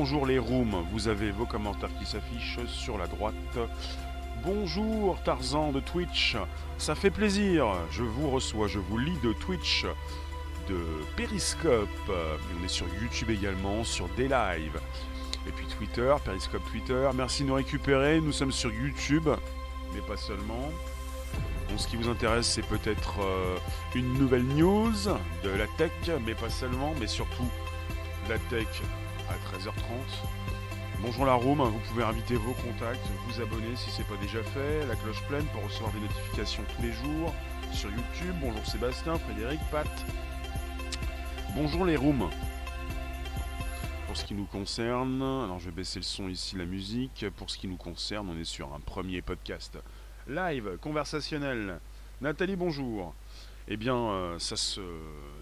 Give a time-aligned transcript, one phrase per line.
[0.00, 3.34] bonjour les rooms, vous avez vos commentaires qui s'affichent sur la droite.
[4.42, 6.38] Bonjour Tarzan de Twitch,
[6.78, 9.84] ça fait plaisir, je vous reçois, je vous lis de Twitch,
[10.70, 10.78] de
[11.18, 14.80] Periscope, on est sur YouTube également, sur des lives.
[15.46, 19.28] Et puis Twitter, Periscope Twitter, merci de nous récupérer, nous sommes sur YouTube,
[19.92, 20.70] mais pas seulement.
[21.68, 23.58] Bon, ce qui vous intéresse, c'est peut-être euh,
[23.94, 24.94] une nouvelle news
[25.44, 25.92] de la tech,
[26.24, 27.50] mais pas seulement, mais surtout
[28.30, 28.80] la tech
[29.30, 29.72] à 13h30.
[31.02, 34.84] Bonjour la room, vous pouvez inviter vos contacts, vous abonner si c'est pas déjà fait,
[34.86, 37.32] la cloche pleine pour recevoir des notifications tous les jours
[37.72, 38.34] sur YouTube.
[38.40, 39.88] Bonjour Sébastien, Frédéric, Pat.
[41.54, 42.28] Bonjour les rooms.
[44.08, 47.24] Pour ce qui nous concerne, alors je vais baisser le son ici, la musique.
[47.36, 49.78] Pour ce qui nous concerne, on est sur un premier podcast
[50.26, 51.78] live, conversationnel.
[52.20, 53.14] Nathalie, bonjour.
[53.68, 54.80] Eh bien, euh, ça, se,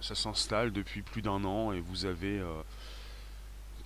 [0.03, 2.53] ça s'installe depuis plus d'un an et vous avez euh,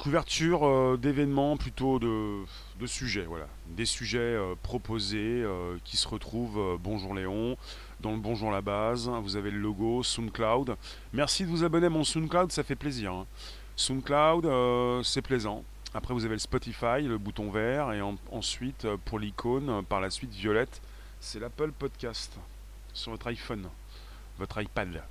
[0.03, 2.42] couverture euh, d'événements plutôt de,
[2.81, 3.47] de, sujets, voilà.
[3.69, 5.45] Des sujets proposés
[5.84, 7.56] qui se retrouvent, bonjour Léon,
[8.00, 9.08] dans le Bonjour la base.
[9.23, 10.77] Vous avez le logo SoundCloud.
[11.12, 13.12] Merci de vous abonner à mon SoundCloud, ça fait plaisir.
[13.12, 13.27] Hein.
[13.77, 15.62] SoundCloud, c'est plaisant.
[15.95, 18.02] Après, vous avez le Spotify, le bouton vert, et
[18.33, 20.83] ensuite, pour l'icône, par la suite violette,
[21.20, 22.36] c'est l'Apple Podcast
[22.92, 23.68] sur votre iPhone,
[24.39, 25.02] votre iPad,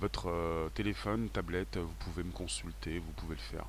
[0.00, 3.64] votre euh, téléphone, tablette, vous pouvez me consulter, vous pouvez le faire.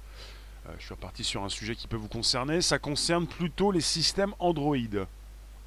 [0.69, 3.81] Euh, je suis reparti sur un sujet qui peut vous concerner, ça concerne plutôt les
[3.81, 4.78] systèmes Android.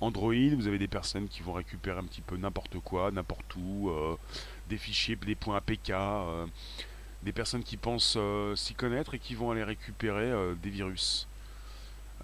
[0.01, 3.91] Android, vous avez des personnes qui vont récupérer un petit peu n'importe quoi, n'importe où,
[3.91, 4.17] euh,
[4.69, 5.93] des fichiers, des points APK,
[7.23, 8.19] des personnes qui pensent
[8.57, 11.29] s'y connaître et qui vont aller récupérer des virus.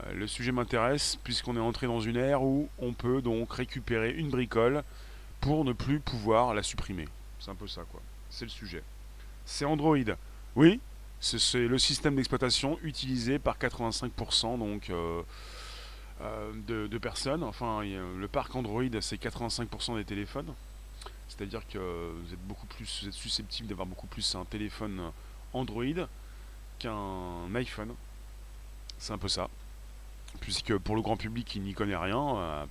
[0.04, 4.12] Euh, le sujet m'intéresse puisqu'on est entré dans une ère où on peut donc récupérer
[4.12, 4.82] une bricole
[5.40, 7.06] pour ne plus pouvoir la supprimer.
[7.40, 8.00] C'est un peu ça quoi.
[8.30, 8.82] C'est le sujet.
[9.44, 9.96] C'est Android.
[10.56, 10.80] Oui,
[11.20, 15.22] c'est le système d'exploitation utilisé par 85% donc euh,
[16.20, 16.52] euh,
[16.88, 17.42] de, personnes.
[17.42, 20.52] Enfin, le parc Android, c'est 85% des téléphones.
[21.28, 25.12] C'est-à-dire que vous êtes beaucoup plus, susceptible d'avoir beaucoup plus un téléphone
[25.52, 26.06] Android
[26.78, 27.94] qu'un iPhone.
[28.98, 29.48] C'est un peu ça
[30.40, 32.64] puisque pour le grand public qui n'y connaît rien, euh,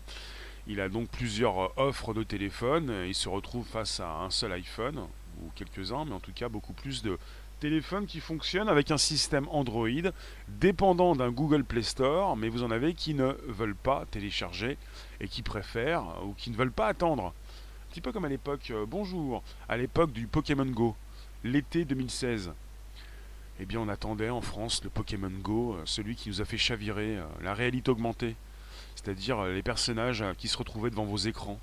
[0.67, 3.05] il a donc plusieurs offres de téléphone.
[3.07, 5.07] Il se retrouve face à un seul iPhone,
[5.41, 7.17] ou quelques-uns, mais en tout cas beaucoup plus de
[7.59, 9.87] téléphones qui fonctionnent avec un système Android
[10.47, 14.77] dépendant d'un Google Play Store, mais vous en avez qui ne veulent pas télécharger
[15.19, 17.25] et qui préfèrent ou qui ne veulent pas attendre.
[17.25, 20.95] Un petit peu comme à l'époque, euh, bonjour, à l'époque du Pokémon Go,
[21.43, 22.51] l'été 2016
[23.59, 26.57] eh bien on attendait en France le Pokémon Go, euh, celui qui nous a fait
[26.57, 28.35] chavirer, euh, la réalité augmentée,
[28.95, 31.59] c'est-à-dire euh, les personnages qui se retrouvaient devant vos écrans,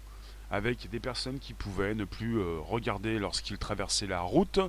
[0.51, 4.61] avec des personnes qui pouvaient ne plus regarder lorsqu'ils traversaient la route,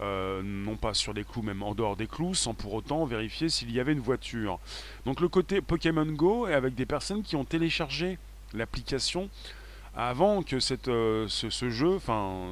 [0.00, 3.70] non pas sur des clous, même en dehors des clous, sans pour autant vérifier s'il
[3.72, 4.58] y avait une voiture.
[5.04, 8.18] Donc le côté Pokémon Go est avec des personnes qui ont téléchargé
[8.54, 9.28] l'application
[9.96, 11.98] avant que cette, ce, ce, jeu,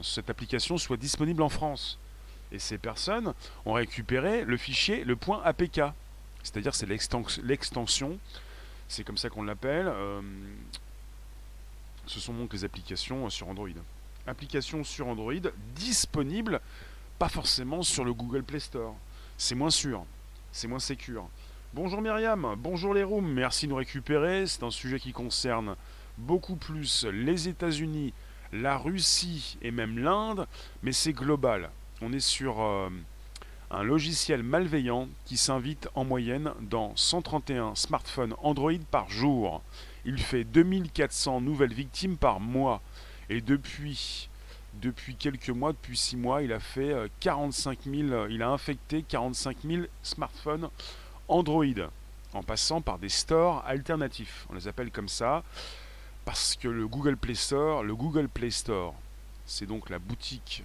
[0.02, 1.98] cette application soit disponible en France.
[2.52, 5.80] Et ces personnes ont récupéré le fichier, le point APK.
[6.42, 8.18] C'est-à-dire c'est l'extension,
[8.88, 9.88] c'est comme ça qu'on l'appelle.
[9.88, 10.20] Euh,
[12.06, 13.68] ce sont donc les applications sur Android.
[14.26, 15.34] Applications sur Android
[15.74, 16.60] disponibles,
[17.18, 18.94] pas forcément sur le Google Play Store.
[19.38, 20.04] C'est moins sûr,
[20.52, 21.28] c'est moins sécure.
[21.74, 24.46] Bonjour Myriam, bonjour les rooms, merci de nous récupérer.
[24.46, 25.76] C'est un sujet qui concerne
[26.18, 28.12] beaucoup plus les États-Unis,
[28.52, 30.46] la Russie et même l'Inde,
[30.82, 31.70] mais c'est global
[32.02, 32.88] on est sur euh,
[33.70, 39.62] un logiciel malveillant qui s'invite en moyenne dans 131 smartphones Android par jour.
[40.04, 42.80] Il fait 2400 nouvelles victimes par mois.
[43.28, 44.28] Et depuis,
[44.80, 49.02] depuis quelques mois, depuis 6 mois, il a fait 45 euh, 000, il a infecté
[49.02, 50.68] 45 000 smartphones
[51.28, 51.64] Android
[52.32, 54.46] en passant par des stores alternatifs.
[54.50, 55.42] On les appelle comme ça
[56.24, 58.94] parce que le Google Play Store,
[59.46, 60.64] c'est donc la boutique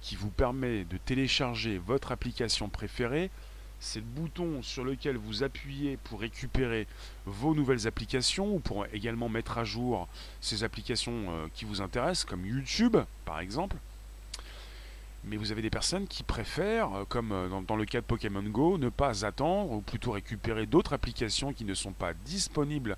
[0.00, 3.30] qui vous permet de télécharger votre application préférée.
[3.84, 6.86] C'est le bouton sur lequel vous appuyez pour récupérer
[7.26, 10.06] vos nouvelles applications ou pour également mettre à jour
[10.40, 13.76] ces applications euh, qui vous intéressent, comme YouTube par exemple.
[15.24, 18.44] Mais vous avez des personnes qui préfèrent, euh, comme euh, dans, le cas de Pokémon
[18.44, 22.96] Go, ne pas attendre ou plutôt récupérer d'autres applications qui ne sont pas disponibles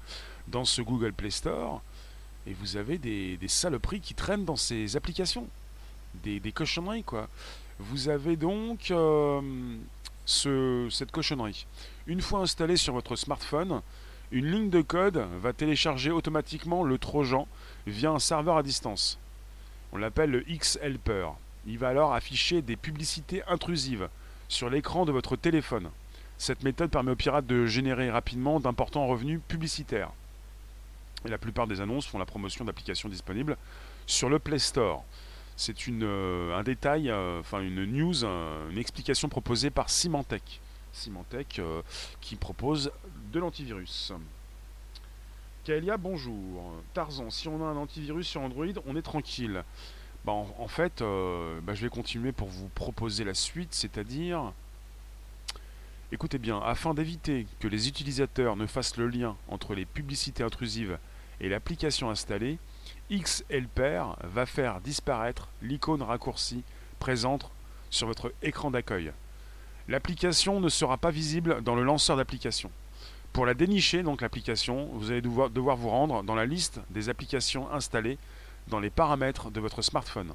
[0.48, 1.80] dans ce Google Play Store.
[2.46, 5.48] Et vous avez des, des saloperies qui traînent dans ces applications
[6.22, 7.30] des, cochonneries, quoi.
[7.78, 8.92] Vous avez donc
[10.24, 11.66] ce, cette cochonnerie.
[12.06, 13.82] Une fois installée sur votre smartphone,
[14.30, 17.46] une ligne de code va télécharger automatiquement le Trojan
[17.86, 19.18] via un serveur à distance.
[19.92, 21.28] On l'appelle le X-Helper.
[21.66, 24.08] Il va alors afficher des publicités intrusives
[24.48, 25.90] sur l'écran de votre téléphone.
[26.36, 30.10] Cette méthode permet aux pirates de générer rapidement d'importants revenus publicitaires.
[31.24, 33.56] La plupart des annonces font la promotion d'applications disponibles
[34.06, 35.04] sur le Play Store.
[35.56, 40.60] C'est euh, un détail, euh, enfin une news, une explication proposée par Symantec.
[40.92, 41.82] Symantec euh,
[42.20, 42.90] qui propose
[43.32, 44.12] de l'antivirus.
[45.64, 46.72] Kaelia, bonjour.
[46.92, 49.64] Tarzan, si on a un antivirus sur Android, on est tranquille.
[50.24, 54.52] Bah, en, fait, bah, je vais continuer pour vous proposer la suite, c'est-à-dire
[56.12, 60.98] Écoutez bien, afin d'éviter que les utilisateurs ne fassent le lien entre les publicités intrusives
[61.40, 62.58] et l'application installée,
[63.10, 66.64] XHelper va faire disparaître l'icône raccourcie
[66.98, 67.50] présente
[67.90, 69.12] sur votre écran d'accueil.
[69.88, 72.70] L'application ne sera pas visible dans le lanceur d'application.
[73.32, 77.08] Pour la dénicher, donc l'application, vous allez devoir, devoir vous rendre dans la liste des
[77.08, 78.16] applications installées
[78.68, 80.32] dans les paramètres de votre smartphone.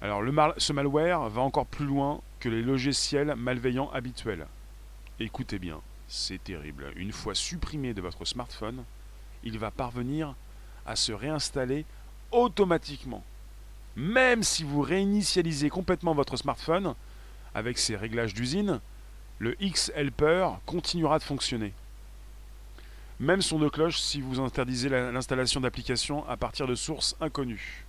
[0.00, 0.22] Alors,
[0.58, 4.46] ce malware va encore plus loin que les logiciels malveillants habituels.
[5.18, 6.92] Écoutez bien, c'est terrible.
[6.94, 8.84] Une fois supprimé de votre smartphone,
[9.42, 10.34] il va parvenir
[10.88, 11.84] à se réinstaller
[12.32, 13.22] automatiquement.
[13.96, 16.94] Même si vous réinitialisez complètement votre smartphone
[17.54, 18.80] avec ses réglages d'usine,
[19.38, 21.72] le X-Helper continuera de fonctionner.
[23.20, 27.84] Même son de cloche si vous interdisez l'installation d'applications à partir de sources inconnues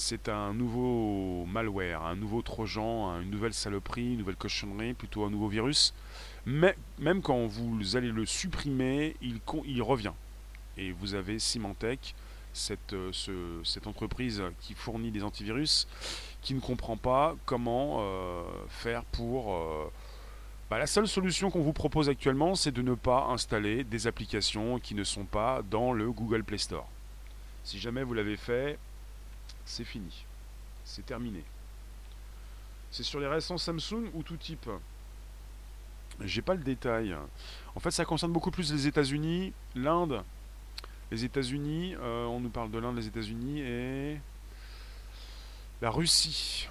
[0.00, 5.30] c'est un nouveau malware, un nouveau trojan, une nouvelle saloperie, une nouvelle cochonnerie, plutôt un
[5.30, 5.92] nouveau virus.
[6.46, 10.12] Mais même quand vous allez le supprimer, il, il revient.
[10.78, 12.14] Et vous avez Symantec,
[12.52, 13.12] cette, euh,
[13.64, 15.88] cette, entreprise qui fournit des antivirus,
[16.40, 19.54] qui ne comprend pas comment euh, faire pour...
[19.54, 19.90] Euh,
[20.70, 24.78] bah, la seule solution qu'on vous propose actuellement, c'est de ne pas installer des applications
[24.78, 26.88] qui ne sont pas dans le Google Play Store.
[27.64, 28.78] Si jamais vous l'avez fait,
[29.64, 30.24] c'est fini.
[30.84, 31.42] C'est terminé.
[32.90, 34.70] C'est sur les récents Samsung ou tout type?
[36.20, 37.16] J'ai pas le détail.
[37.74, 40.22] En fait, ça concerne beaucoup plus les États-Unis, l'Inde.
[41.10, 44.20] Les États-Unis, euh, on nous parle de l'Inde, les États-Unis et
[45.80, 46.68] la Russie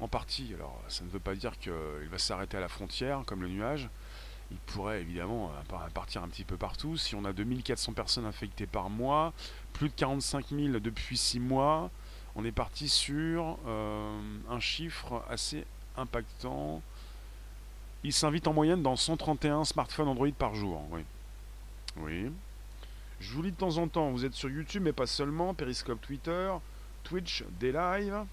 [0.00, 0.52] en partie.
[0.54, 1.72] Alors, ça ne veut pas dire qu'il
[2.10, 3.88] va s'arrêter à la frontière comme le nuage.
[4.50, 5.52] Il pourrait évidemment
[5.94, 6.96] partir un petit peu partout.
[6.96, 9.32] Si on a 2400 personnes infectées par mois,
[9.72, 11.90] plus de 45 000 depuis 6 mois,
[12.34, 15.64] on est parti sur euh, un chiffre assez
[15.96, 16.82] impactant.
[18.02, 20.82] Il s'invite en moyenne dans 131 smartphones Android par jour.
[20.90, 21.04] Oui.
[21.96, 22.30] Oui.
[23.20, 26.00] Je vous lis de temps en temps, vous êtes sur YouTube, mais pas seulement, Periscope
[26.00, 26.52] Twitter,
[27.04, 28.24] Twitch, des lives.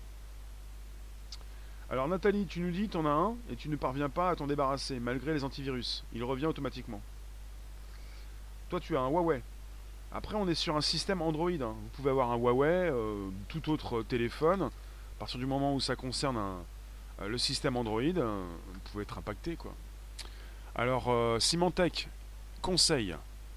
[1.89, 4.35] Alors Nathalie, tu nous dis, tu en as un, et tu ne parviens pas à
[4.35, 6.05] t'en débarrasser, malgré les antivirus.
[6.13, 7.01] Il revient automatiquement.
[8.69, 9.41] Toi, tu as un Huawei.
[10.13, 11.49] Après, on est sur un système Android.
[11.49, 11.75] Hein.
[11.75, 14.63] Vous pouvez avoir un Huawei, euh, tout autre téléphone.
[14.63, 19.17] À partir du moment où ça concerne euh, le système Android, euh, vous pouvez être
[19.17, 19.57] impacté.
[20.75, 22.07] Alors, Symantec
[22.61, 23.15] conseille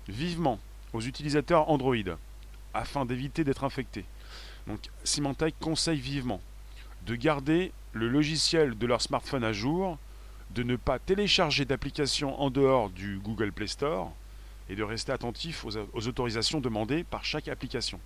[0.08, 0.58] vivement
[0.92, 1.94] aux utilisateurs Android
[2.74, 4.04] afin d'éviter d'être infectés.
[4.66, 6.40] Donc, Symantec conseille vivement
[7.06, 9.98] de garder le logiciel de leur smartphone à jour,
[10.50, 14.12] de ne pas télécharger d'applications en dehors du Google Play Store,
[14.68, 17.98] et de rester attentif aux, autorisations demandées par chaque application.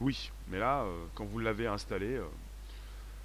[0.00, 2.14] Oui, mais là, euh, quand vous l'avez installé...
[2.14, 2.24] Euh,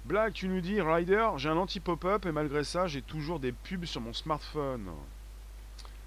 [0.04, 3.84] Black, tu nous dis, Rider, j'ai un anti-pop-up et malgré ça, j'ai toujours des pubs
[3.84, 4.88] sur mon smartphone.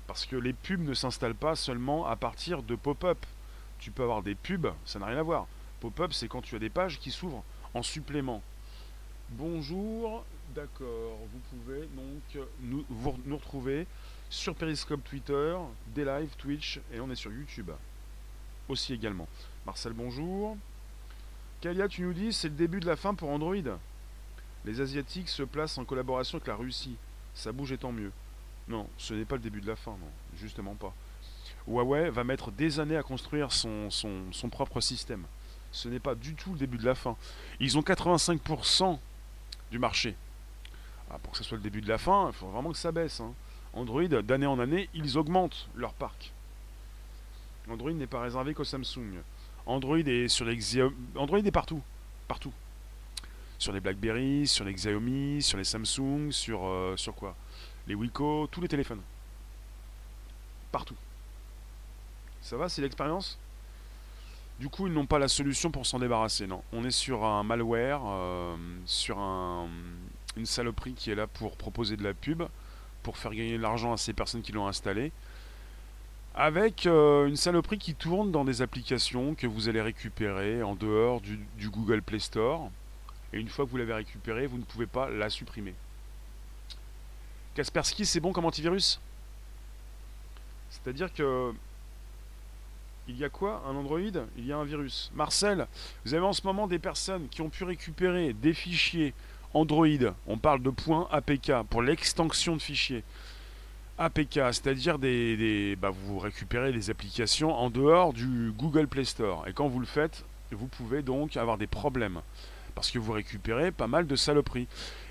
[0.07, 3.25] Parce que les pubs ne s'installent pas seulement à partir de pop-up.
[3.79, 5.47] Tu peux avoir des pubs, ça n'a rien à voir.
[5.79, 7.43] Pop-up, c'est quand tu as des pages qui s'ouvrent
[7.73, 8.41] en supplément.
[9.29, 12.85] Bonjour, d'accord, vous pouvez donc nous,
[13.25, 13.87] nous retrouver
[14.29, 15.55] sur Periscope Twitter,
[15.87, 17.71] des lives Twitch et on est sur YouTube
[18.69, 19.27] aussi également.
[19.65, 20.57] Marcel, bonjour.
[21.61, 23.55] Kalia, tu nous dis c'est le début de la fin pour Android.
[24.65, 26.95] Les Asiatiques se placent en collaboration avec la Russie.
[27.33, 28.11] Ça bouge et tant mieux.
[28.67, 29.95] Non, ce n'est pas le début de la fin,
[30.37, 30.93] justement pas.
[31.67, 35.23] Huawei va mettre des années à construire son, son, propre système.
[35.71, 37.15] Ce n'est pas du tout le début de la fin.
[37.59, 38.97] Ils ont 85%
[39.71, 40.15] du marché.
[41.09, 42.91] Ah, pour que ce soit le début de la fin, il faut vraiment que ça
[42.91, 43.19] baisse.
[43.19, 43.33] Hein.
[43.73, 46.31] Android, d'année en année, ils augmentent leur parc.
[47.69, 49.21] Android n'est pas réservé qu'au Samsung.
[49.65, 50.81] Android est sur les
[51.15, 51.81] Android est partout,
[52.27, 52.51] partout.
[53.57, 57.35] Sur les BlackBerry, sur les Xiaomi, sur les Samsung, sur euh, sur quoi?
[57.87, 59.01] Les Wiko, tous les téléphones.
[60.71, 60.95] Partout.
[62.41, 63.37] Ça va, c'est l'expérience?
[64.59, 66.63] Du coup, ils n'ont pas la solution pour s'en débarrasser, non.
[66.73, 69.67] On est sur un malware, euh, sur un,
[70.37, 72.43] une saloperie qui est là pour proposer de la pub
[73.01, 75.11] pour faire gagner de l'argent à ces personnes qui l'ont installé.
[76.35, 81.21] avec euh, une saloperie qui tourne dans des applications que vous allez récupérer en dehors
[81.21, 82.71] du, du Google Play Store.
[83.33, 85.75] Et une fois que vous l'avez récupérée, vous ne pouvez pas la supprimer.
[87.55, 88.99] Kaspersky, c'est bon comme antivirus?
[90.69, 91.53] C'est-à-dire que
[93.07, 93.61] il y a quoi?
[93.67, 93.99] Un Android
[94.37, 95.11] Il y a un virus.
[95.13, 95.67] Marcel,
[96.05, 99.13] vous avez en ce moment des personnes qui ont pu récupérer des fichiers
[99.53, 99.87] Android.
[100.25, 103.03] On parle de points APK pour l'extension de fichiers.
[103.97, 109.47] APK, c'est-à-dire des, bah, vous récupérez des applications en dehors du Google Play Store.
[109.47, 112.21] Et quand vous le faites, vous pouvez donc avoir des problèmes.
[112.75, 114.67] Parce que vous récupérez pas mal de saloperies.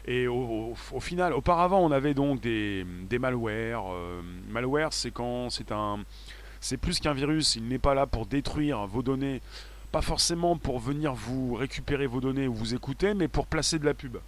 [0.07, 3.92] Et au, final, auparavant, on avait donc des, des malwares.
[3.92, 6.00] Euh, malware, c'est quand c'est un
[6.62, 9.42] c'est plus qu'un virus, il n'est pas là pour détruire vos données,
[9.90, 13.85] pas forcément pour venir vous récupérer vos données ou vous écouter, mais pour placer de
[13.85, 14.19] la pub.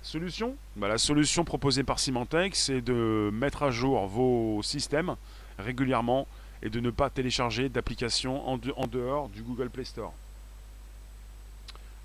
[0.00, 0.56] Solution?
[0.76, 5.16] Bah, La solution proposée par Symantec, c'est de mettre à jour vos systèmes
[5.58, 6.28] régulièrement
[6.62, 8.56] et de ne pas télécharger d'applications en,
[8.86, 10.14] dehors du Google Play Store.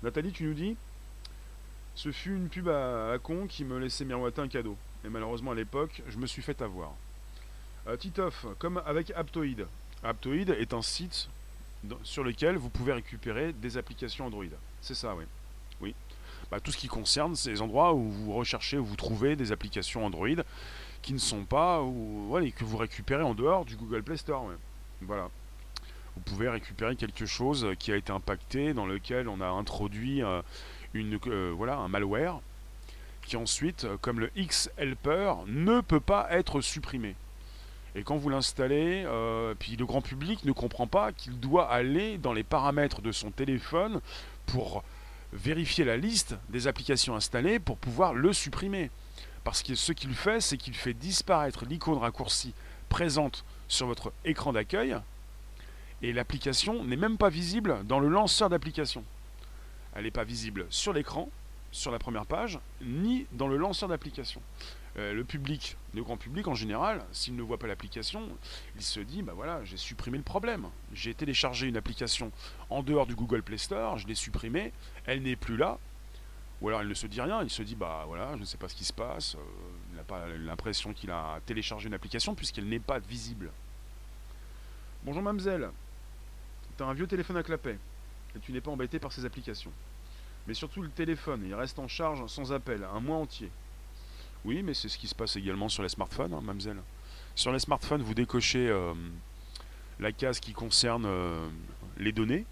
[0.02, 0.76] Nathalie, tu nous dis
[1.94, 4.76] Ce fut une pub à, con qui me laissait miroiter un cadeau.
[5.04, 6.92] Et malheureusement, à l'époque, je me suis fait avoir.
[7.86, 9.66] Euh, Titoff, comme avec Aptoid.
[10.02, 11.28] Aptoid est un site
[12.02, 14.44] sur lequel vous pouvez récupérer des applications Android.
[14.80, 15.24] C'est ça, oui.
[15.80, 15.94] Oui.
[16.50, 20.04] Bah, tout ce qui concerne ces endroits où vous recherchez, où vous trouvez des applications
[20.04, 20.28] Android
[21.02, 24.50] qui ne sont pas, ou que vous récupérez en dehors du Google Play Store.
[25.02, 25.28] Voilà.
[26.18, 30.42] Vous pouvez récupérer quelque chose qui a été impacté, dans lequel on a introduit euh,
[30.92, 32.40] une, euh, voilà, un malware,
[33.22, 37.14] qui ensuite, comme le X-Helper, ne peut pas être supprimé.
[37.94, 42.18] Et quand vous l'installez, euh, puis le grand public ne comprend pas qu'il doit aller
[42.18, 44.00] dans les paramètres de son téléphone
[44.46, 44.82] pour
[45.32, 48.90] vérifier la liste des applications installées pour pouvoir le supprimer.
[49.44, 52.54] Parce que ce qu'il fait, c'est qu'il fait disparaître l'icône raccourcie
[52.88, 54.96] présente sur votre écran d'accueil
[56.02, 59.04] et l'application n'est même pas visible dans le lanceur d'application.
[59.94, 61.28] Elle n'est pas visible sur l'écran,
[61.72, 64.40] sur la première page, ni dans le lanceur d'application.
[64.96, 68.28] Euh, le public, le grand public en général, s'il ne voit pas l'application,
[68.76, 70.68] il se dit bah voilà, j'ai supprimé le problème.
[70.92, 72.32] J'ai téléchargé une application
[72.70, 74.72] en dehors du Google Play Store, je l'ai supprimée,
[75.06, 75.78] elle n'est plus là.
[76.60, 78.56] Ou alors il ne se dit rien, il se dit bah voilà, je ne sais
[78.56, 79.38] pas ce qui se passe, euh,
[79.90, 83.52] il n'a pas l'impression qu'il a téléchargé une application puisqu'elle n'est pas visible.
[85.04, 85.70] Bonjour mademoiselle,
[86.84, 87.78] un vieux téléphone à clapet
[88.36, 89.72] et tu n'es pas embêté par ces applications.
[90.46, 93.50] Mais surtout le téléphone, il reste en charge sans appel, un mois entier.
[94.44, 96.80] Oui, mais c'est ce qui se passe également sur les smartphones, hein, mademoiselle.
[97.34, 98.94] Sur les smartphones, vous décochez euh,
[100.00, 101.48] la case qui concerne euh,
[101.98, 102.46] les données,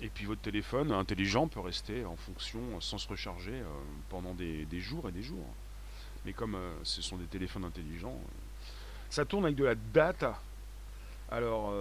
[0.00, 3.64] et puis votre téléphone intelligent peut rester en fonction sans se recharger euh,
[4.08, 5.46] pendant des, jours et des jours.
[6.24, 8.18] Mais comme ce sont des téléphones intelligents,
[9.08, 10.40] ça tourne avec de la data.
[11.30, 11.72] Alors,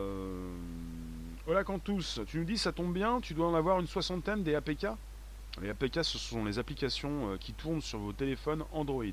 [1.50, 4.54] voilà tous, tu nous dis ça tombe bien, tu dois en avoir une soixantaine des
[4.54, 4.86] APK.
[5.64, 9.04] Les APK, ce sont les applications qui tournent sur vos téléphones Android.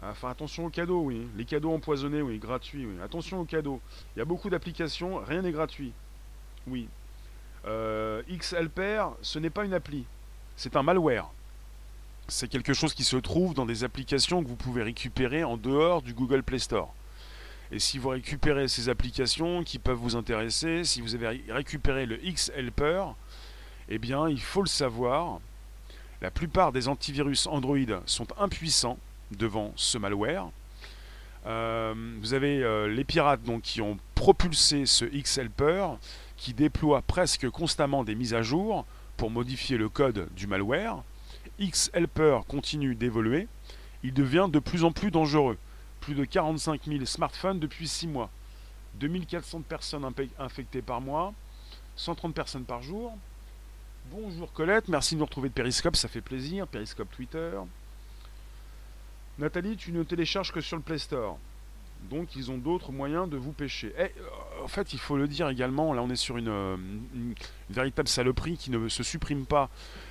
[0.00, 1.26] Enfin, attention aux cadeaux, oui.
[1.36, 2.94] Les cadeaux empoisonnés, oui, gratuits, oui.
[3.02, 3.80] Attention aux cadeaux.
[4.14, 5.92] Il y a beaucoup d'applications, rien n'est gratuit.
[6.68, 6.88] Oui.
[7.66, 10.04] Euh, XLPR, ce n'est pas une appli.
[10.54, 11.28] C'est un malware.
[12.28, 16.00] C'est quelque chose qui se trouve dans des applications que vous pouvez récupérer en dehors
[16.00, 16.94] du Google Play Store.
[17.72, 22.16] Et si vous récupérez ces applications qui peuvent vous intéresser, si vous avez récupéré le
[22.16, 23.04] XHelper,
[23.88, 25.40] eh bien, il faut le savoir,
[26.22, 28.98] la plupart des antivirus Android sont impuissants
[29.30, 30.50] devant ce malware.
[31.46, 35.88] Euh, vous avez euh, les pirates donc, qui ont propulsé ce X-Helper
[36.36, 41.02] qui déploie presque constamment des mises à jour pour modifier le code du malware.
[41.58, 43.48] X-Helper continue d'évoluer.
[44.02, 45.58] Il devient de plus en plus dangereux.
[46.04, 48.30] Plus de 45 000 smartphones depuis 6 mois.
[49.00, 50.04] 2400 personnes
[50.38, 51.32] infectées par mois.
[51.96, 53.16] 130 personnes par jour.
[54.10, 56.66] Bonjour Colette, merci de nous retrouver de Periscope, ça fait plaisir.
[56.66, 57.52] Periscope Twitter.
[59.38, 61.38] Nathalie, tu ne télécharges que sur le Play Store.
[62.10, 63.94] Donc ils ont d'autres moyens de vous pêcher.
[63.98, 64.08] Euh,
[64.62, 66.76] en fait, il faut le dire également, là on est sur euh,
[67.14, 67.34] une,
[67.70, 69.70] véritable saloperie qui ne se supprime pas.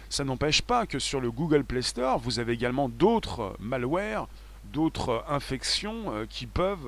[0.09, 4.27] Ça n'empêche pas que sur le Google Play Store, vous avez également d'autres malwares,
[4.65, 6.88] d'autres infections euh, qui peuvent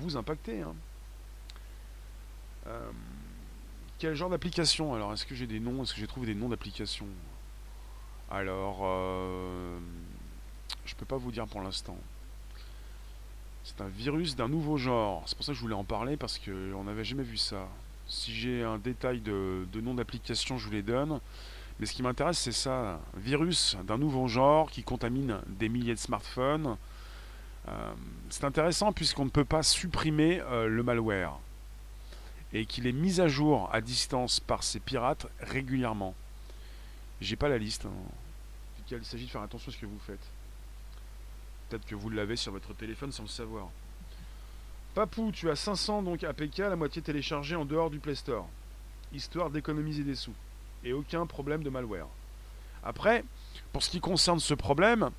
[0.00, 0.62] vous impacter.
[0.62, 0.74] Hein.
[3.98, 5.82] quel genre d'application Alors, est-ce que j'ai des noms?
[5.82, 7.08] Est-ce que j'ai trouvé des noms d'applications?
[8.30, 8.84] Alors...
[10.86, 11.96] Je peux pas vous dire pour l'instant.
[13.64, 15.24] C'est un virus d'un nouveau genre.
[15.26, 17.68] C'est pour ça que je voulais en parler parce qu'on n'avait jamais vu ça.
[18.06, 21.20] Si j'ai un détail de, nom d'application, je vous les donne.
[21.80, 23.00] Mais ce qui m'intéresse, c'est ça.
[23.16, 26.76] Virus d'un nouveau genre qui contamine des milliers de smartphones.
[27.68, 27.92] Euh,
[28.30, 31.38] c'est intéressant puisqu'on ne peut pas supprimer euh, le malware
[32.52, 36.14] et qu'il est mis à jour à distance par ces pirates régulièrement.
[37.20, 37.86] J'ai pas la liste.
[37.86, 38.90] Hein.
[38.90, 40.30] Il s'agit de faire attention à ce que vous faites.
[41.68, 43.68] Peut-être que vous l'avez sur votre téléphone sans le savoir.
[44.94, 48.48] Papou, tu as 500 donc APK, la moitié téléchargée en dehors du Play Store.
[49.12, 50.34] Histoire d'économiser des sous.
[50.84, 52.06] Et aucun problème de malware.
[52.84, 53.24] Après,
[53.72, 55.10] pour ce qui concerne ce problème,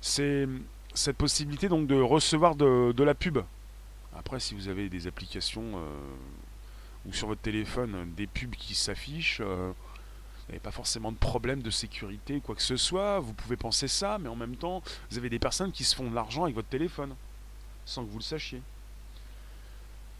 [0.00, 0.48] c'est
[0.94, 3.38] cette possibilité donc de recevoir de, la pub.
[4.14, 5.86] Après, si vous avez des applications euh,
[7.06, 11.62] ou sur votre téléphone des pubs qui s'affichent, euh, vous n'avez pas forcément de problème
[11.62, 13.20] de sécurité quoi que ce soit.
[13.20, 16.10] Vous pouvez penser ça, mais en même temps, vous avez des personnes qui se font
[16.10, 17.14] de l'argent avec votre téléphone
[17.84, 18.60] sans que vous le sachiez.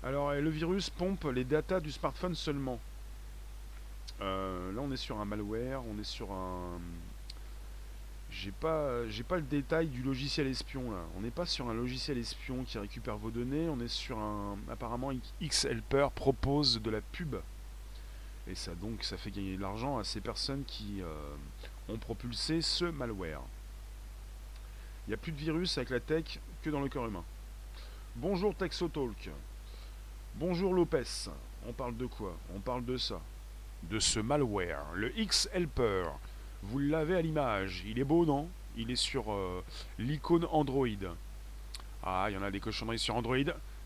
[0.03, 2.81] Alors, le virus pompe les datas du smartphone seulement.
[4.21, 6.79] Euh, là, on est sur un malware, on est sur un,
[8.33, 11.05] j'ai pas, pas le détail du logiciel espion là.
[11.17, 14.57] On n'est pas sur un logiciel espion qui récupère vos données, on est sur un.
[14.71, 17.37] Apparemment, Xhelper propose de la pub.
[18.49, 21.37] Et ça donc, ça fait gagner de l'argent à ces personnes qui euh,
[21.89, 23.43] ont propulsé ce malware.
[25.07, 27.25] Il n'y a plus de virus avec la tech que dans le corps humain.
[28.17, 29.31] Bonjour Texotalk.
[30.37, 31.29] Bonjour Lopez.
[31.67, 32.37] On parle de quoi?
[32.57, 33.21] On parle de ça.
[33.85, 36.05] De ce malware, le Xhelper
[36.63, 37.83] vous l'avez à l'image.
[37.87, 38.49] Il est beau, non?
[38.77, 39.63] Il est sur euh,
[39.99, 40.87] l'icône Android.
[42.03, 43.37] Ah, il y en a des cochonneries sur Android.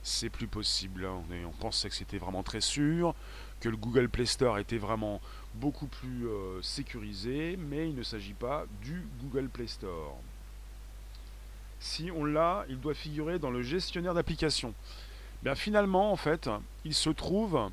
[0.03, 1.07] C'est plus possible.
[1.07, 3.15] On, on pensait que c'était vraiment très sûr,
[3.61, 5.21] que le Google Play Store était vraiment
[5.55, 10.17] beaucoup plus euh, sécurisé, mais il ne s'agit pas du Google Play Store.
[11.81, 14.75] Si on l'a, il doit figurer dans le gestionnaire d'applications.
[15.43, 16.49] Bien finalement, en fait,
[16.85, 17.71] il se trouve,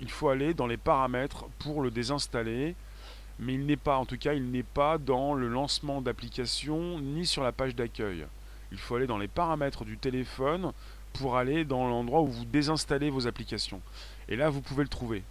[0.00, 2.74] il faut aller dans les paramètres pour le désinstaller
[3.38, 7.26] mais il n'est pas, en tout cas, il n'est pas dans le lancement d'application ni
[7.26, 8.26] sur la page d'accueil.
[8.72, 10.72] Il faut aller dans les paramètres du téléphone
[11.12, 13.80] pour aller dans l'endroit où vous désinstallez vos applications.
[14.28, 15.22] Et là, vous pouvez le trouver.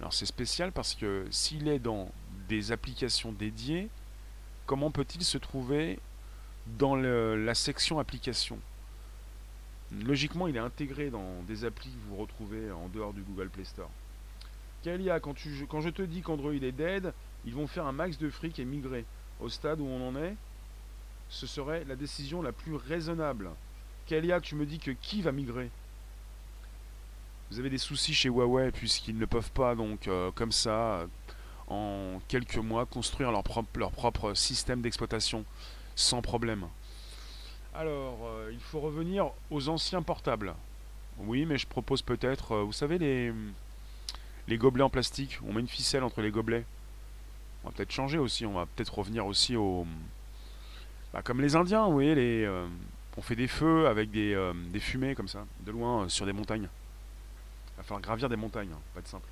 [0.00, 2.10] Alors c'est spécial parce que s'il est dans
[2.48, 3.88] des applications dédiées,
[4.66, 6.00] comment peut-il se trouver
[6.66, 8.58] dans la section applications?
[10.04, 13.64] Logiquement, il est intégré dans des applis que vous retrouvez en dehors du Google Play
[13.64, 13.90] Store.
[14.82, 17.12] Kalia, quand, tu, quand je te dis qu'Android est dead,
[17.44, 19.04] ils vont faire un max de fric et migrer.
[19.40, 20.36] Au stade où on en est,
[21.28, 23.50] ce serait la décision la plus raisonnable.
[24.06, 25.70] Kalia, tu me dis que qui va migrer?
[27.50, 31.06] Vous avez des soucis chez Huawei puisqu'ils ne peuvent pas, donc, euh, comme ça,
[31.68, 35.44] en quelques mois, construire leur propre, système d'exploitation
[35.94, 36.66] sans problème.
[37.74, 40.54] Alors, euh, il faut revenir aux anciens portables.
[41.18, 43.32] Oui, mais je propose peut-être, euh, vous savez, les
[44.48, 46.64] les gobelets en plastique, on met une ficelle entre les gobelets.
[47.64, 49.86] On va peut-être changer aussi, on va peut-être revenir aussi au...
[51.12, 52.66] Bah, comme les Indiens, vous voyez, euh,
[53.16, 56.32] on fait des feux avec des, euh, fumées comme ça, de loin, euh, sur des
[56.32, 56.68] montagnes.
[57.74, 59.28] Il va falloir gravir des montagnes, hein, pas de simple.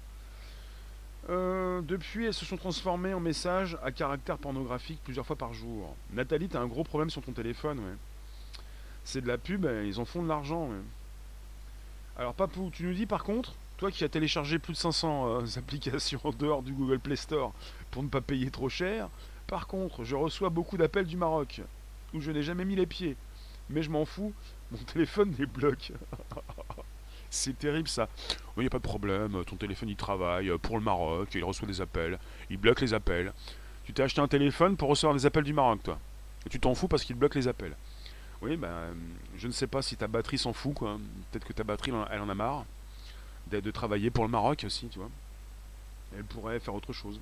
[1.29, 5.95] depuis, elles se sont transformées en messages à caractère pornographique plusieurs fois par jour.
[6.13, 7.97] Nathalie, t'as un gros problème sur ton téléphone, ouais.
[9.05, 10.83] C'est de la pub, ils en font de l'argent, ouais.
[12.17, 15.47] Alors, Papou, tu nous dis par contre, toi qui as téléchargé plus de 500 euh,
[15.57, 17.55] applications en dehors du Google Play Store
[17.91, 19.09] pour ne pas payer trop cher,
[19.47, 21.63] par contre, je reçois beaucoup d'appels du Maroc,
[22.13, 23.17] où je n'ai jamais mis les pieds.
[23.71, 24.35] Mais je m'en fous,
[24.71, 25.93] mon téléphone les bloque.
[27.31, 28.11] C'est terrible ça.
[28.59, 31.67] Il n'y a pas de problème, ton téléphone il travaille pour le Maroc, il reçoit
[31.67, 32.19] des appels,
[32.51, 33.33] il bloque les appels.
[33.85, 35.99] Tu t'es acheté un téléphone pour recevoir des appels du Maroc, toi?
[36.45, 37.75] Et tu t'en fous parce qu'il bloque les appels?
[38.43, 38.95] Oui, ben,
[39.39, 40.99] je ne sais pas si ta batterie s'en fout, quoi.
[41.31, 42.67] Peut-être que ta batterie, elle en a marre
[43.51, 45.11] de travailler pour le Maroc aussi, tu vois.
[46.17, 47.19] Elle pourrait faire autre chose.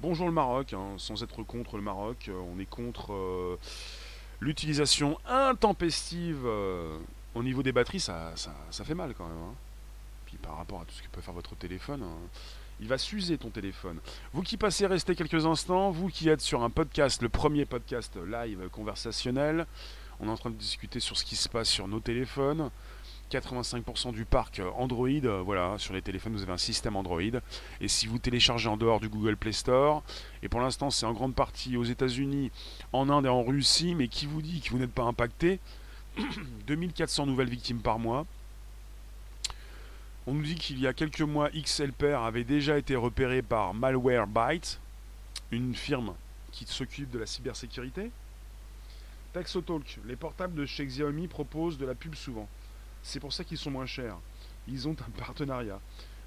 [0.00, 3.58] Bonjour le Maroc, hein, sans être contre le Maroc, euh, on est contre euh,
[4.40, 6.98] l'utilisation intempestive euh,
[7.34, 9.38] au niveau des batteries, ça, ça, fait mal quand même.
[9.38, 9.54] Hein.
[10.26, 12.28] Puis par rapport à tout ce que peut faire votre téléphone, hein,
[12.80, 13.98] il va s'user ton téléphone.
[14.32, 18.16] Vous qui passez rester quelques instants, vous qui êtes sur un podcast, le premier podcast
[18.16, 19.66] live conversationnel,
[20.20, 22.70] on est en train de discuter sur ce qui se passe sur nos téléphones.
[23.30, 27.20] 85% du parc euh, Android, euh, voilà, sur les téléphones vous avez un système Android.
[27.80, 30.02] Et si vous téléchargez en dehors du Google Play Store,
[30.42, 32.50] et pour l'instant c'est en grande partie aux États-Unis,
[32.92, 35.58] en Inde et en Russie, mais qui vous dit que vous n'êtes pas impacté?
[36.66, 38.26] 2400 nouvelles victimes par mois.
[40.26, 44.80] On nous dit qu'il y a quelques mois, XLPR avait déjà été repéré par Malwarebytes,
[45.50, 46.14] une firme
[46.50, 48.10] qui s'occupe de la cybersécurité.
[49.34, 52.48] Taxotalk, les portables de chez Xiaomi proposent de la pub souvent.
[53.04, 54.16] C'est pour ça qu'ils sont moins chers.
[54.66, 55.78] Ils ont un partenariat.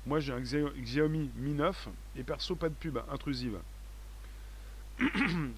[0.05, 3.57] Moi j'ai un Xiaomi Mi 9 et perso pas de pub intrusive.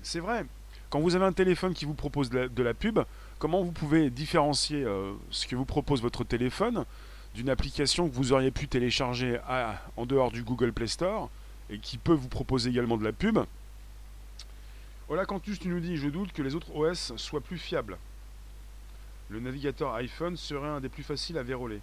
[0.01, 0.45] C'est vrai.
[0.89, 2.99] Quand vous avez un téléphone qui vous propose de la, pub,
[3.38, 6.84] comment vous pouvez différencier euh, ce que vous propose votre téléphone
[7.36, 9.39] d'une application que vous auriez pu télécharger
[9.97, 11.29] en dehors du Google Play Store
[11.69, 13.38] et qui peut vous proposer également de la pub?
[15.08, 17.99] Voilà, Cantus, tu nous dis, je doute que les autres OS soient plus fiables.
[19.30, 21.82] Le navigateur iPhone serait un des plus faciles à verrouiller.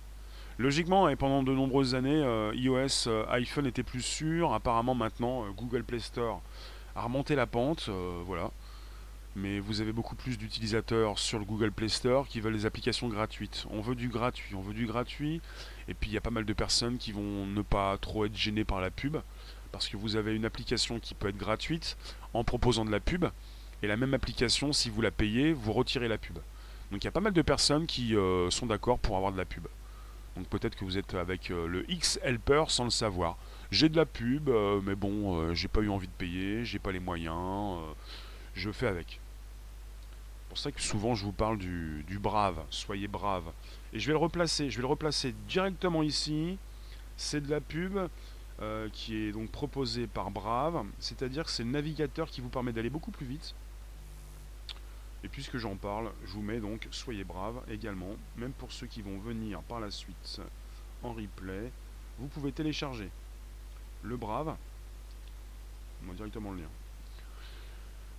[0.58, 4.52] Logiquement, et pendant de nombreuses années, euh, iOS, euh, iPhone était plus sûr.
[4.52, 6.42] Apparemment, maintenant, euh, Google Play Store
[6.96, 7.88] a remonté la pente.
[8.24, 8.50] voilà.
[9.36, 13.06] Mais vous avez beaucoup plus d'utilisateurs sur le Google Play Store qui veulent des applications
[13.08, 13.66] gratuites.
[13.70, 15.42] On veut du gratuit, on veut du gratuit.
[15.88, 18.34] Et puis il y a pas mal de personnes qui vont ne pas trop être
[18.34, 19.18] gênées par la pub.
[19.72, 21.98] Parce que vous avez une application qui peut être gratuite
[22.32, 23.26] en proposant de la pub.
[23.82, 26.38] Et la même application, si vous la payez, vous retirez la pub.
[26.90, 28.14] Donc il y a pas mal de personnes qui
[28.50, 29.66] sont d'accord pour avoir de la pub.
[30.36, 33.38] Donc peut-être que vous êtes avec euh, le X Helper sans le savoir.
[33.70, 36.78] J'ai de la pub, euh, mais bon, euh, j'ai pas eu envie de payer, j'ai
[36.78, 37.78] pas les moyens,
[38.54, 39.18] je fais avec.
[39.18, 43.50] C'est pour ça que souvent je vous parle du, brave, soyez brave.
[43.92, 46.58] Et je vais le replacer, je vais le replacer directement ici.
[47.16, 47.98] C'est de la pub
[48.92, 52.88] qui est donc proposée par Brave, c'est-à-dire que c'est le navigateur qui vous permet d'aller
[52.88, 53.54] beaucoup plus vite
[55.26, 59.02] et puisque j'en parle, je vous mets donc Soyez braves également, même pour ceux qui
[59.02, 60.40] vont venir par la suite
[61.02, 61.72] en replay,
[62.20, 63.10] vous pouvez télécharger
[64.04, 64.54] le Brave.
[66.08, 66.68] On directement le lien.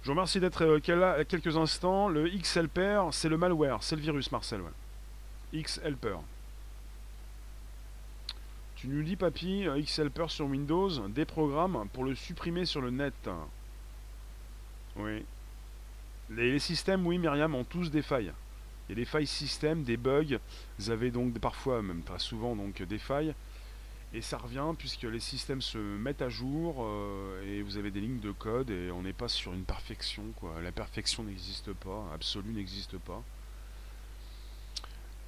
[0.01, 2.09] Je vous remercie d'être là euh, quelques instants.
[2.09, 4.61] Le X-Helper, c'est le malware, c'est le virus, Marcel.
[5.53, 6.17] X-Helper.
[8.75, 12.89] Tu nous dis, papy, euh, X-Helper sur Windows, des programmes pour le supprimer sur le
[12.89, 13.29] net.
[14.97, 15.23] Oui,
[16.29, 18.33] les, systèmes, oui, Myriam, ont tous des failles.
[18.87, 20.39] Il y a des failles système, des bugs.
[20.79, 23.33] Vous avez donc parfois, même très souvent, donc des failles.
[24.13, 27.99] Et ça revient puisque les systèmes se mettent à jour euh, et vous avez des
[27.99, 30.23] lignes de code et on n'est pas sur une perfection.
[30.63, 33.21] La perfection n'existe pas, absolue n'existe pas.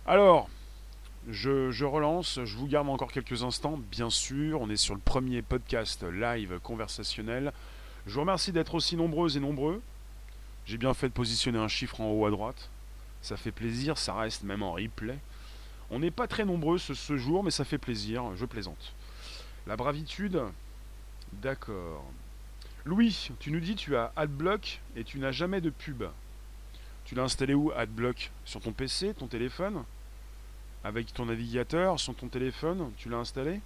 [0.05, 0.49] Alors,
[1.27, 4.61] je, je, relance, je vous garde encore quelques instants, bien sûr.
[4.61, 7.51] On est sur le premier podcast live conversationnel.
[8.07, 9.81] Je vous remercie d'être aussi nombreuses et nombreux.
[10.69, 12.69] J'ai bien fait de positionner un chiffre en haut à droite.
[13.23, 15.17] Ça fait plaisir, ça reste même en replay.
[15.89, 18.93] On n'est pas très nombreux ce, jour, mais ça fait plaisir, je plaisante.
[19.65, 20.43] La bravitude
[21.33, 22.05] D'accord.
[22.85, 26.03] Louis, tu nous dis tu as AdBlock et tu n'as jamais de pub.
[27.03, 28.29] Tu l'as installé où AdBlock?
[28.45, 29.83] Sur ton PC, ton téléphone?
[30.83, 33.59] Avec ton navigateur, sur ton téléphone, tu l'as installé?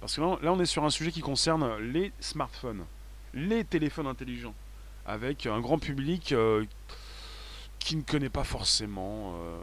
[0.00, 2.84] Parce que là, on est sur un sujet qui concerne les smartphones,
[3.32, 4.54] les téléphones intelligents
[5.06, 6.64] avec un grand public euh,
[7.78, 9.58] qui ne connaît pas forcément euh,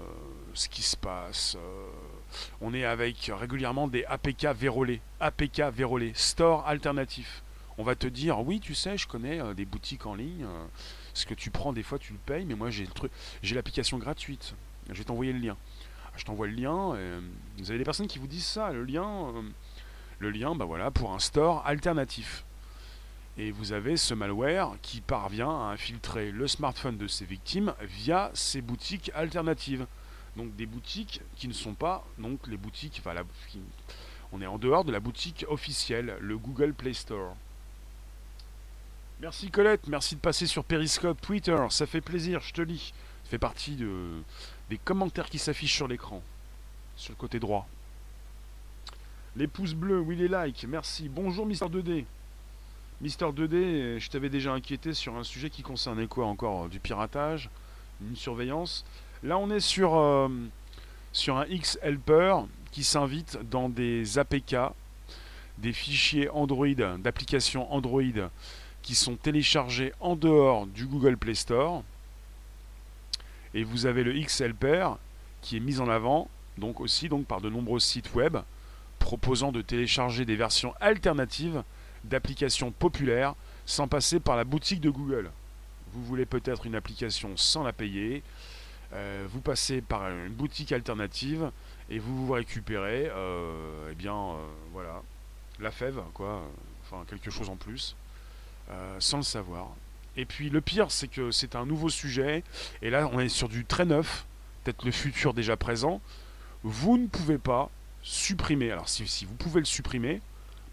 [0.53, 1.57] ce qui se passe.
[1.57, 1.87] Euh.
[2.61, 7.43] on est avec régulièrement des APK vérolés, APK vérolés, store alternatif.
[7.77, 10.45] On va te dire, oui, tu sais, je connais des boutiques en ligne.
[11.13, 13.55] ce que tu prends, des fois, tu le payes, mais moi, j'ai le truc, j'ai
[13.55, 14.53] l'application gratuite.
[14.89, 15.57] Je vais t'envoyer le lien.
[16.05, 16.95] Ah, je t'envoie le lien.
[17.57, 19.33] vous avez des personnes qui vous disent ça, le lien,
[20.19, 22.43] le lien, bah voilà, pour un store alternatif.
[23.37, 28.29] Et vous avez ce malware qui parvient à infiltrer le smartphone de ses victimes via
[28.33, 29.87] ces boutiques alternatives.
[30.35, 33.01] Donc des boutiques qui ne sont pas donc les boutiques.
[33.03, 33.19] Enfin,
[34.31, 37.35] on est en dehors de la boutique officielle, le Google Play Store.
[39.21, 42.91] Merci Colette, merci de passer sur Periscope, Twitter, ça fait plaisir, je te lis.
[43.23, 44.23] Ça fait partie de,
[44.69, 46.23] des commentaires qui s'affichent sur l'écran,
[46.95, 47.67] sur le côté droit.
[49.35, 51.07] Les pouces bleus, oui les likes, merci.
[51.07, 52.05] Bonjour Mister 2D.
[53.01, 57.49] Mister 2D, je t'avais déjà inquiété sur un sujet qui concernait quoi encore Du piratage,
[57.99, 58.85] une surveillance.
[59.23, 60.29] Là, on est sur, euh,
[61.11, 64.55] sur un X-Helper qui s'invite dans des APK,
[65.57, 66.67] des fichiers Android,
[66.99, 68.29] d'applications Android
[68.83, 71.83] qui sont téléchargés en dehors du Google Play Store.
[73.55, 74.89] Et vous avez le X-Helper
[75.41, 78.37] qui est mis en avant donc aussi donc par de nombreux sites web
[78.99, 81.63] proposant de télécharger des versions alternatives
[82.03, 83.35] d'applications populaires
[83.65, 85.31] sans passer par la boutique de Google.
[85.93, 88.23] Vous voulez peut-être une application sans la payer,
[88.93, 91.51] euh, vous passez par une boutique alternative
[91.89, 94.35] et vous vous récupérez, euh, eh bien, euh,
[94.73, 95.01] voilà,
[95.59, 96.41] la fève, quoi,
[96.83, 97.95] enfin quelque chose en plus,
[98.99, 99.69] sans le savoir.
[100.17, 102.43] Et puis le pire, c'est que c'est un nouveau sujet,
[102.81, 104.25] et là on est sur du très neuf,
[104.63, 106.01] peut-être le futur déjà présent.
[106.63, 107.69] Vous ne pouvez pas
[108.01, 110.21] supprimer, alors si vous pouvez le supprimer,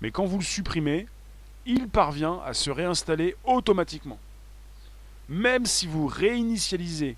[0.01, 1.07] mais quand vous le supprimez,
[1.69, 4.19] il parvient à se réinstaller automatiquement.
[5.29, 7.17] Même si vous réinitialisez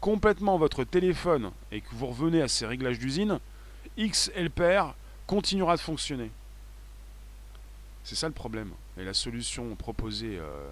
[0.00, 3.40] complètement votre téléphone et que vous revenez à ces réglages d'usine,
[3.98, 4.94] XLPR
[5.26, 6.30] continuera de fonctionner.
[8.04, 8.70] C'est ça le problème.
[8.98, 10.68] Et la solution proposée euh,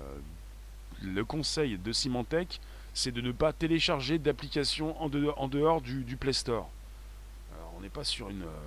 [1.02, 2.60] le conseil de Symantec,
[2.92, 6.68] c'est de ne pas télécharger d'applications en, dehors, du, Play Store.
[7.56, 8.60] Alors, on n'est pas sur une, euh,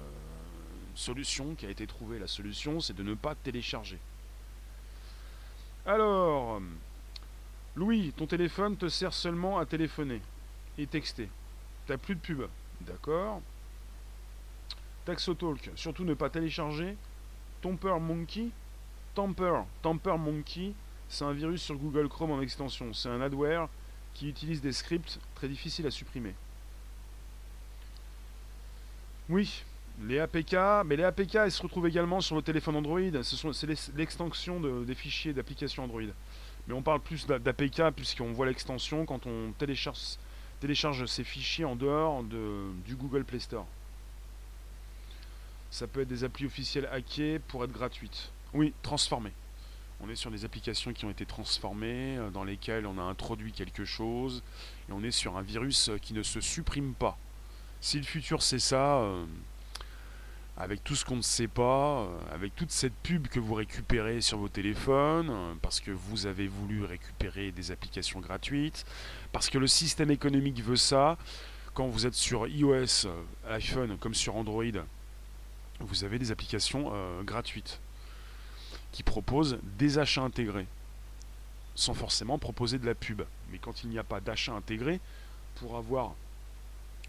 [0.96, 2.18] solution qui a été trouvée.
[2.18, 4.00] La solution, c'est de ne pas télécharger.
[5.88, 6.62] Alors,
[7.78, 10.22] Louis, ton téléphone te sert seulement à téléphoner
[10.78, 11.30] et texter.
[11.86, 12.42] T'as plus de pub.
[12.82, 13.42] D'accord.
[15.06, 16.98] Taxotalk, surtout ne pas télécharger.
[17.62, 18.50] Tamper Monkey.
[19.16, 20.74] Tamper, Tamper Monkey,
[21.08, 22.94] c'est un virus sur Google Chrome en extension.
[22.94, 23.70] C'est un adware
[24.14, 26.36] qui utilise des scripts très difficiles à supprimer.
[29.30, 29.64] Oui,
[30.02, 30.56] les APK,
[30.86, 33.00] mais les APK, elles se retrouvent également sur le téléphone Android.
[33.24, 36.02] C'est l'extension des fichiers d'application Android.
[36.68, 40.18] Mais on parle plus d'APK puisqu'on voit l'extension quand on télécharge,
[40.60, 43.66] télécharge ces fichiers en dehors de, du Google Play Store.
[45.72, 48.32] Ça peut être des applis officielles hackées pour être gratuites.
[48.54, 49.34] Oui, transformées.
[50.00, 53.52] On est sur des applications qui ont été transformées, euh, dans lesquelles on a introduit
[53.52, 54.44] quelque chose,
[54.88, 57.18] et on est sur un virus qui ne se supprime pas.
[57.82, 59.26] Si le futur c'est ça, euh,
[60.58, 64.22] avec tout ce qu'on ne sait pas, euh, avec toute cette pub que vous récupérez
[64.22, 68.86] sur vos téléphones, parce que vous avez voulu récupérer des applications gratuites,
[69.32, 71.18] parce que le système économique veut ça,
[71.74, 73.08] quand vous êtes sur iOS,
[73.50, 74.64] iPhone comme sur Android,
[75.80, 76.92] vous avez des applications
[77.24, 77.80] gratuites
[78.92, 80.66] qui propose des achats intégrés,
[81.76, 83.22] sans forcément proposer de la pub.
[83.52, 85.00] Mais quand il n'y a pas d'achat intégré,
[85.60, 86.16] pour avoir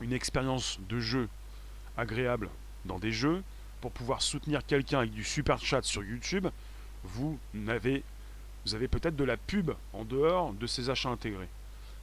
[0.02, 1.28] une expérience de jeu
[1.96, 2.50] agréable
[2.84, 3.42] dans des jeux,
[3.80, 6.48] pour pouvoir soutenir quelqu'un avec du super chat sur YouTube,
[7.04, 7.38] vous
[7.68, 8.02] avez,
[8.88, 11.48] peut-être de la pub en dehors de ces achats intégrés.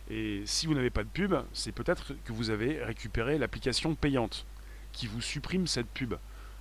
[0.09, 4.45] Et si vous n'avez pas de pub, c'est peut-être que vous avez récupéré l'application payante
[4.93, 6.15] qui vous supprime cette pub.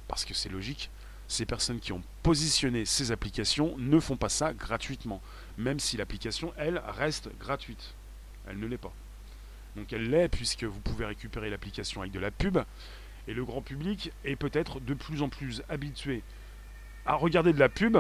[0.08, 0.90] Parce que c'est logique,
[1.28, 5.22] ces personnes qui ont positionné ces applications ne font pas ça gratuitement,
[5.58, 7.94] même si l'application, elle, reste gratuite.
[8.48, 8.92] Elle ne l'est pas.
[9.76, 12.58] Donc elle l'est puisque vous pouvez récupérer l'application avec de la pub,
[13.26, 16.22] et le grand public est peut-être de plus en plus habitué
[17.06, 17.98] à regarder de la pub,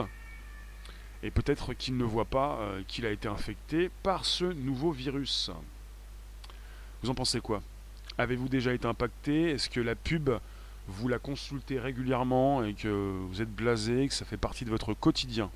[1.22, 5.50] et peut-être qu'il ne voit pas euh, qu'il a été infecté par ce nouveau virus.
[7.02, 7.62] Vous en pensez quoi?
[8.18, 9.50] Avez-vous déjà été impacté?
[9.50, 10.30] Est-ce que la pub
[10.86, 12.88] vous la consultez régulièrement et que
[13.28, 15.50] vous êtes blasé, que ça fait partie de votre quotidien?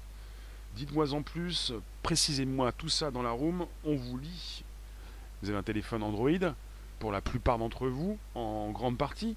[0.74, 4.64] Dites-moi en plus, précisez-moi tout ça dans la room, on vous lit.
[5.42, 6.54] Vous avez un téléphone Android,
[6.98, 9.36] pour la plupart d'entre vous, en grande partie,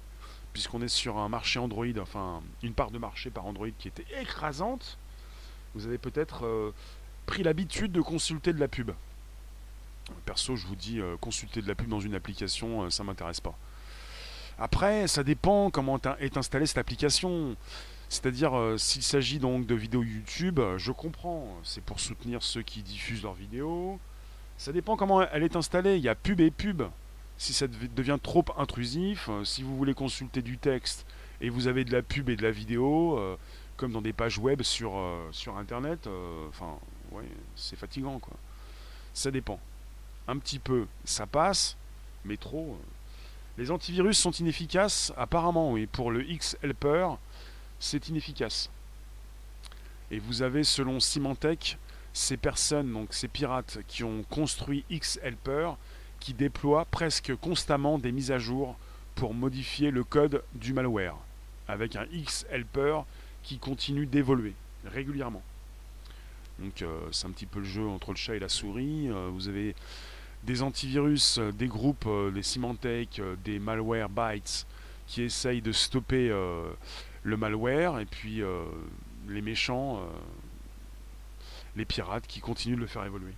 [0.52, 4.06] puisqu'on est sur un marché Android, enfin une part de marché par Android qui était
[4.20, 4.98] écrasante,
[5.74, 6.72] vous avez peut-être euh,
[7.26, 8.92] pris l'habitude de consulter de la pub.
[10.24, 13.40] Perso, je vous dis, euh, consulter de la pub dans une application, euh, ça m'intéresse
[13.40, 13.56] pas.
[14.58, 17.56] Après, ça dépend comment est installée cette application.
[18.08, 21.56] C'est-à-dire, euh, s'il s'agit donc de vidéos YouTube, je comprends.
[21.64, 23.98] C'est pour soutenir ceux qui diffusent leurs vidéos.
[24.58, 25.96] Ça dépend comment elle est installée.
[25.96, 26.82] Il y a pub et pub.
[27.42, 31.04] Si ça devient trop intrusif, euh, si vous voulez consulter du texte
[31.40, 33.18] et vous avez de la pub et de la vidéo,
[33.76, 34.92] comme dans des pages web sur,
[35.32, 36.08] sur Internet,
[36.50, 36.78] enfin,
[37.10, 37.24] ouais,
[37.56, 38.36] c'est fatigant, quoi.
[39.12, 39.58] Ça dépend.
[40.28, 41.76] Un petit peu, ça passe,
[42.24, 42.78] mais trop.
[43.58, 45.86] Les antivirus sont inefficaces Apparemment, oui.
[45.86, 47.08] Pour le X-Helper,
[47.80, 48.70] c'est inefficace.
[50.12, 51.76] Et vous avez, selon Symantec,
[52.12, 55.72] ces personnes, donc ces pirates qui ont construit X-Helper,
[56.22, 58.76] qui déploient presque constamment des mises à jour
[59.16, 61.16] pour modifier le code du malware,
[61.66, 63.00] avec un X-Helper
[63.42, 64.54] qui continue d'évoluer
[64.86, 65.42] régulièrement.
[66.60, 69.08] Donc euh, c'est un petit peu le jeu entre le chat et la souris.
[69.08, 69.74] Euh, vous avez
[70.44, 74.64] des antivirus, euh, des groupes, des Symantec, des malware bytes
[75.08, 78.40] qui essayent de stopper le malware et puis
[79.28, 80.00] les méchants,
[81.76, 83.34] les pirates qui continuent de le faire évoluer.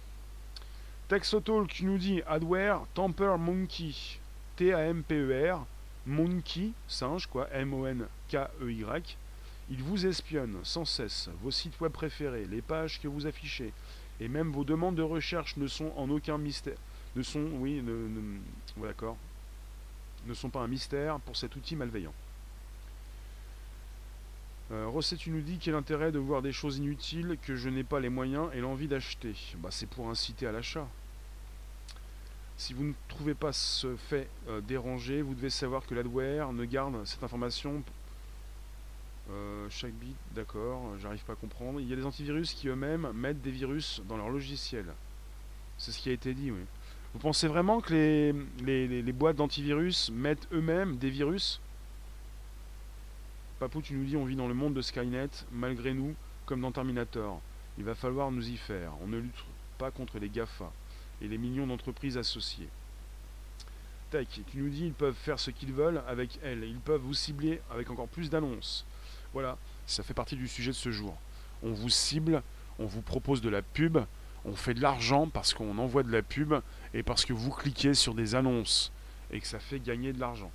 [1.09, 3.95] Texotalk nous dit Adware Tamper Monkey,
[4.57, 5.67] T-A-M-P-E-R,
[6.07, 9.17] Monkey, singe quoi, M-O-N-K-E-Y.
[9.71, 13.73] Il vous espionne sans cesse vos sites web préférés, les pages que vous affichez,
[14.21, 16.77] et même vos demandes de recherche ne sont en aucun mystère
[17.17, 18.35] ne sont, oui, ne,
[20.35, 22.13] sont pas un mystère pour cet outil malveillant.
[24.73, 27.85] Euh, Rosset, tu nous dis quel intérêt de voir des choses inutiles que je n'ai
[27.85, 30.89] pas les moyens et l'envie d'acheter bah, C'est pour inciter à l'achat.
[32.57, 36.65] Si vous ne trouvez pas ce fait euh, dérangé, vous devez savoir que l'adware ne
[36.65, 37.83] garde cette information.
[39.31, 41.81] Euh, chaque bit, d'accord, j'arrive pas à comprendre.
[41.81, 44.87] Il y a des antivirus qui eux-mêmes mettent des virus dans leur logiciel.
[45.77, 46.61] C'est ce qui a été dit, oui.
[47.13, 48.33] Vous pensez vraiment que les,
[48.89, 51.61] les, boîtes d'antivirus mettent eux-mêmes des virus
[53.65, 56.71] Papou, tu nous dis on vit dans le monde de Skynet, malgré nous, comme dans
[56.71, 57.41] Terminator.
[57.79, 58.93] Il va falloir nous y faire.
[59.03, 59.23] On ne,
[59.79, 60.71] pas contre les GAFA
[61.23, 62.69] et les millions d'entreprises associées.
[64.11, 67.15] Tac, tu nous dis ils peuvent faire ce qu'ils veulent avec elles, ils peuvent vous
[67.15, 68.85] cibler avec encore plus d'annonces.
[69.33, 71.17] Voilà, ça fait partie du sujet de ce jour.
[71.63, 72.43] On vous cible,
[72.79, 73.97] on vous propose de la pub,
[74.45, 76.53] on fait de l'argent parce qu'on envoie de la pub
[76.93, 78.93] et parce que vous cliquez sur des annonces
[79.31, 80.53] et que ça fait gagner de l'argent.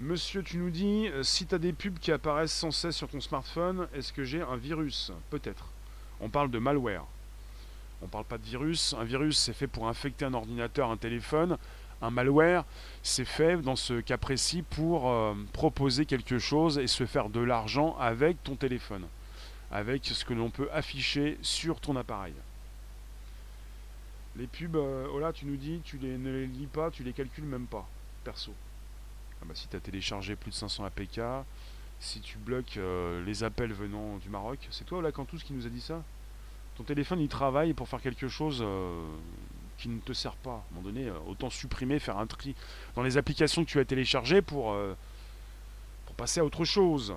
[0.00, 3.08] Monsieur, tu nous dis, euh, si tu as des pubs qui apparaissent sans cesse sur
[3.08, 5.12] ton smartphone, est-ce que j'ai un virus?
[5.30, 5.68] Peut-être.
[6.20, 7.04] On parle de malware.
[8.02, 8.94] On parle pas de virus.
[8.98, 11.58] Un virus, c'est fait pour infecter un ordinateur, un téléphone.
[12.02, 12.64] Un malware,
[13.04, 17.40] c'est fait dans ce cas précis pour euh, proposer quelque chose et se faire de
[17.40, 19.06] l'argent avec ton téléphone,
[19.70, 22.34] avec ce que l'on peut afficher sur ton appareil.
[24.34, 27.12] Les pubs, euh, là, tu nous dis, tu les, ne les lis pas, tu les
[27.12, 27.88] calcules même pas,
[28.24, 28.52] perso.
[29.42, 31.20] Ah bah, si tu as téléchargé plus de 500 APK,
[32.00, 35.70] si tu bloques euh, les appels venant du Maroc, c'est toi, Olacantous, qui nous a
[35.70, 36.02] dit ça?
[36.76, 38.64] Ton téléphone, il travaille pour faire quelque chose
[39.78, 40.50] qui ne te sert pas.
[40.50, 42.54] À un moment donné, euh, autant supprimer, faire un tri
[42.94, 44.94] dans les applications que tu as téléchargées pour, euh,
[46.16, 47.12] passer à autre chose.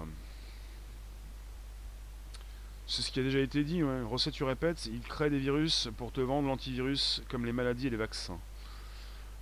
[2.87, 4.01] C'est ce qui a déjà été dit, ouais.
[4.01, 7.89] Recette, tu répètes, il crée des virus pour te vendre l'antivirus comme les maladies et
[7.91, 8.39] les vaccins.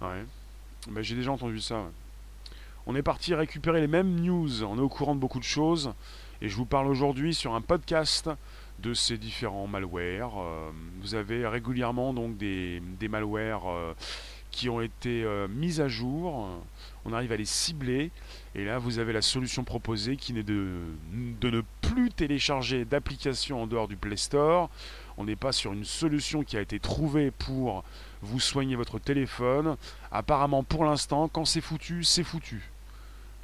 [0.02, 0.26] Ouais.
[0.90, 1.86] Ben, j'ai déjà entendu ça.
[2.88, 5.94] On est parti récupérer les mêmes news, on est au courant de beaucoup de choses,
[6.40, 8.30] et je vous parle aujourd'hui sur un podcast
[8.80, 10.40] de ces différents malwares.
[10.40, 10.70] Euh,
[11.02, 13.94] vous avez régulièrement donc des, malwares euh,
[14.52, 16.48] qui ont été euh, mis à jour.
[17.06, 18.12] On arrive à les cibler
[18.54, 20.82] et là vous avez la solution proposée qui n'est de,
[21.42, 24.70] de ne plus télécharger d'applications en dehors du Play Store.
[25.18, 27.84] On n'est pas sur une solution qui a été trouvée pour
[28.22, 29.78] vous soigner votre téléphone.
[30.12, 32.75] Apparemment pour l'instant, quand c'est foutu, c'est foutu.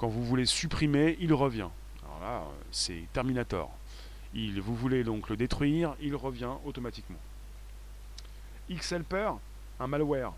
[0.01, 1.69] Quand vous voulez supprimer, il revient.
[2.03, 3.69] Alors là, c'est Terminator.
[4.33, 7.19] Il, vous voulez donc le détruire, il revient automatiquement.
[8.67, 9.33] Xhelper,
[9.79, 10.33] un malware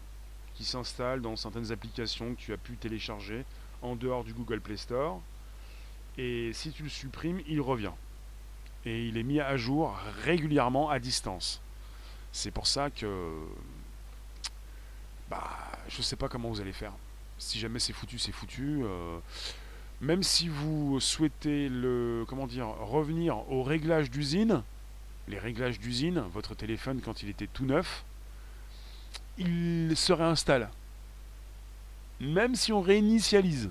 [0.53, 3.45] qui s'installe dans certaines applications que tu as pu télécharger
[3.81, 5.21] en dehors du Google Play Store.
[6.17, 7.93] Et si tu le supprimes, il revient.
[8.83, 11.61] Et il est mis à jour régulièrement à distance.
[12.33, 13.31] C'est pour ça que
[15.29, 15.47] bah,
[15.87, 16.91] je ne sais pas comment vous allez faire.
[17.43, 18.83] Si jamais c'est foutu, c'est foutu.
[18.83, 19.19] Euh,
[19.99, 24.63] même si vous souhaitez le, comment dire, revenir aux réglages d'usine,
[25.27, 28.05] les réglages d'usine, votre téléphone quand il était tout neuf,
[29.37, 30.69] il se réinstalle.
[32.21, 33.69] Même si on réinitialise.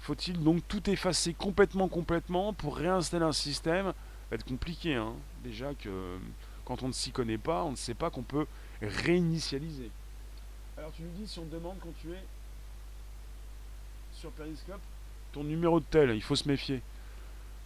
[0.00, 3.86] Faut-il donc tout effacer complètement, complètement pour réinstaller un système?
[3.86, 3.94] Ça
[4.30, 4.94] va être compliqué.
[4.94, 5.14] Hein.
[5.42, 6.18] Déjà que
[6.66, 8.46] quand on ne s'y connaît pas, on ne sait pas qu'on peut
[8.82, 9.90] réinitialiser.
[10.76, 12.22] Alors tu nous dis si on te demande quand tu es
[14.18, 14.80] sur Periscope,
[15.32, 16.82] ton numéro de tel, il faut se méfier.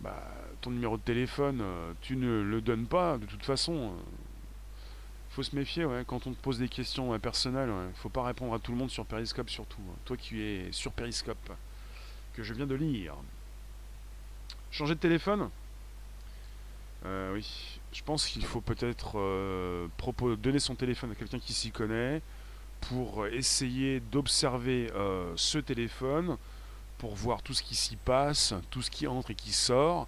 [0.01, 0.23] Bah,
[0.61, 3.73] ton numéro de téléphone, euh, tu ne le donnes pas, de toute façon.
[3.73, 4.03] Il euh,
[5.31, 8.53] faut se méfier, ouais, quand on te pose des questions personnelles, il faut pas répondre
[8.53, 9.81] à tout le monde sur Periscope surtout.
[9.89, 9.97] Hein.
[10.05, 11.53] Toi qui es sur Periscope,
[12.35, 13.15] que je viens de lire.
[14.71, 15.49] Changer de téléphone?
[17.07, 19.17] Euh, Oui, je pense qu'il faut peut-être
[20.37, 22.21] donner son téléphone à quelqu'un qui s'y connaît
[22.89, 24.89] pour essayer d'observer
[25.37, 26.37] ce téléphone
[27.03, 30.07] pour voir tout ce qui s'y passe, tout ce qui entre et qui sort.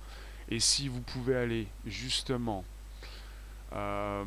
[0.48, 2.64] Et si vous pouvez aller justement
[3.72, 4.22] euh,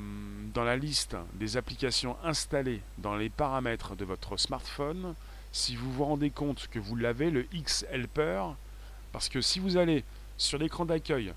[0.53, 5.15] dans la liste des applications installées dans les paramètres de votre smartphone,
[5.53, 8.43] si vous vous rendez compte que vous l'avez, le X-Helper,
[9.13, 10.03] parce que si vous allez
[10.37, 11.31] sur l'écran d'accueil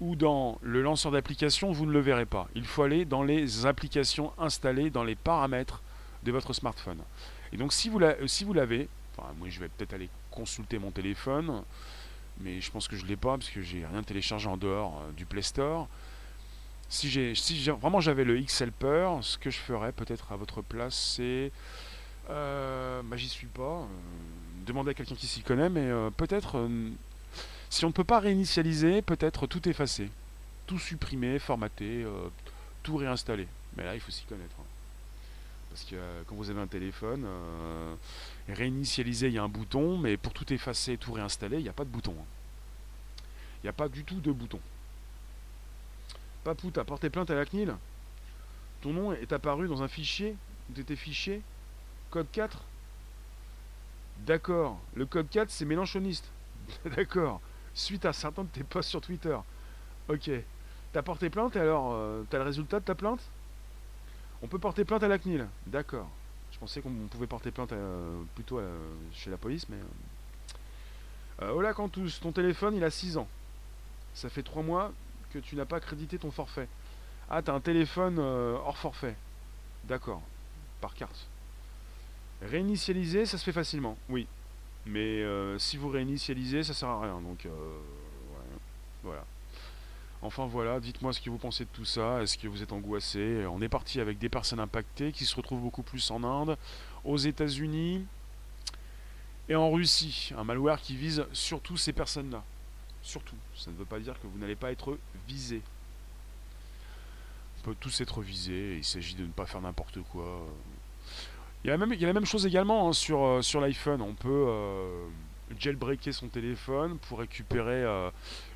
[0.00, 2.46] ou dans le lanceur d'application, vous ne le verrez pas.
[2.54, 5.82] Il faut aller dans les applications installées dans les paramètres
[6.28, 7.00] de votre smartphone.
[7.52, 11.62] Et donc si vous l'avez, enfin moi je vais peut-être aller consulter mon téléphone,
[12.40, 15.12] mais je pense que je l'ai pas parce que j'ai rien téléchargé en dehors euh,
[15.12, 15.88] du Play Store.
[16.88, 20.94] Si, j'ai, si vraiment j'avais le X-Helper, ce que je ferais peut-être à votre place,
[21.16, 21.50] c'est.
[22.30, 23.62] Euh, bah, j'y suis pas.
[23.62, 23.86] Euh,
[24.64, 26.68] demander à quelqu'un qui s'y connaît, mais peut-être.
[27.70, 30.10] si on ne peut pas réinitialiser, peut-être tout effacer.
[30.66, 32.06] Tout supprimer, formater,
[32.82, 33.48] tout réinstaller.
[33.76, 34.56] Mais là, il faut s'y connaître.
[34.60, 34.77] Hein.
[35.78, 37.24] Parce que quand vous avez un téléphone,
[38.48, 41.72] réinitialiser, il y a un bouton, mais pour tout effacer, tout réinstaller, il n'y a
[41.72, 42.16] pas de bouton.
[42.18, 42.24] Hein.
[43.62, 44.58] Il n'y a pas du tout de bouton.
[46.42, 47.76] Papou, t'as porté plainte à la CNIL?
[48.80, 50.36] Ton nom est apparu dans un fichier
[50.68, 51.42] où tes fichiers
[52.10, 52.64] Code 4
[54.26, 54.80] D'accord.
[54.94, 56.28] Le code 4, c'est mélanchoniste.
[56.96, 57.40] D'accord.
[57.72, 59.38] Suite à certains de tes posts sur Twitter.
[60.08, 60.28] Ok.
[60.92, 63.20] T'as porté plainte et alors, euh, t'as le résultat de ta plainte?
[64.42, 65.46] On peut porter plainte à la CNIL.
[65.66, 66.08] D'accord.
[66.52, 68.78] Je pensais qu'on pouvait porter plainte euh, plutôt euh,
[69.12, 69.76] chez la police, mais...
[71.42, 73.28] Euh, Cantus, ton téléphone il a 6 ans.
[74.14, 74.92] Ça fait 3 mois
[75.32, 76.68] que tu n'as pas crédité ton forfait.
[77.30, 79.14] Ah, t'as un téléphone hors forfait.
[79.84, 80.22] D'accord.
[80.80, 81.28] Par carte.
[82.42, 84.26] Réinitialiser, ça se fait facilement, oui.
[84.86, 85.22] Mais
[85.58, 87.20] si vous réinitialisez, ça sert à rien.
[87.20, 87.46] Donc,
[89.04, 89.24] voilà.
[90.20, 92.22] Enfin voilà, dites-moi ce que vous pensez de tout ça.
[92.22, 93.46] Est-ce que vous êtes angoissé?
[93.46, 96.56] On est parti avec des personnes impactées qui se retrouvent beaucoup plus en Inde,
[97.04, 98.04] aux États-Unis
[99.48, 100.32] et en Russie.
[100.36, 102.42] Un malware qui vise surtout ces personnes-là.
[103.02, 103.36] Surtout.
[103.56, 104.98] Ça ne veut pas dire que vous n'allez pas être
[105.28, 105.62] visé.
[107.58, 108.76] On peut tous être visés.
[108.78, 110.44] Il s'agit de ne pas faire n'importe quoi.
[111.64, 114.00] Il y, a la même, chose également hein, sur, euh, sur l'iPhone.
[114.00, 114.46] On peut.
[114.48, 115.06] Euh,
[115.58, 118.10] jailbreaker son téléphone pour récupérer euh,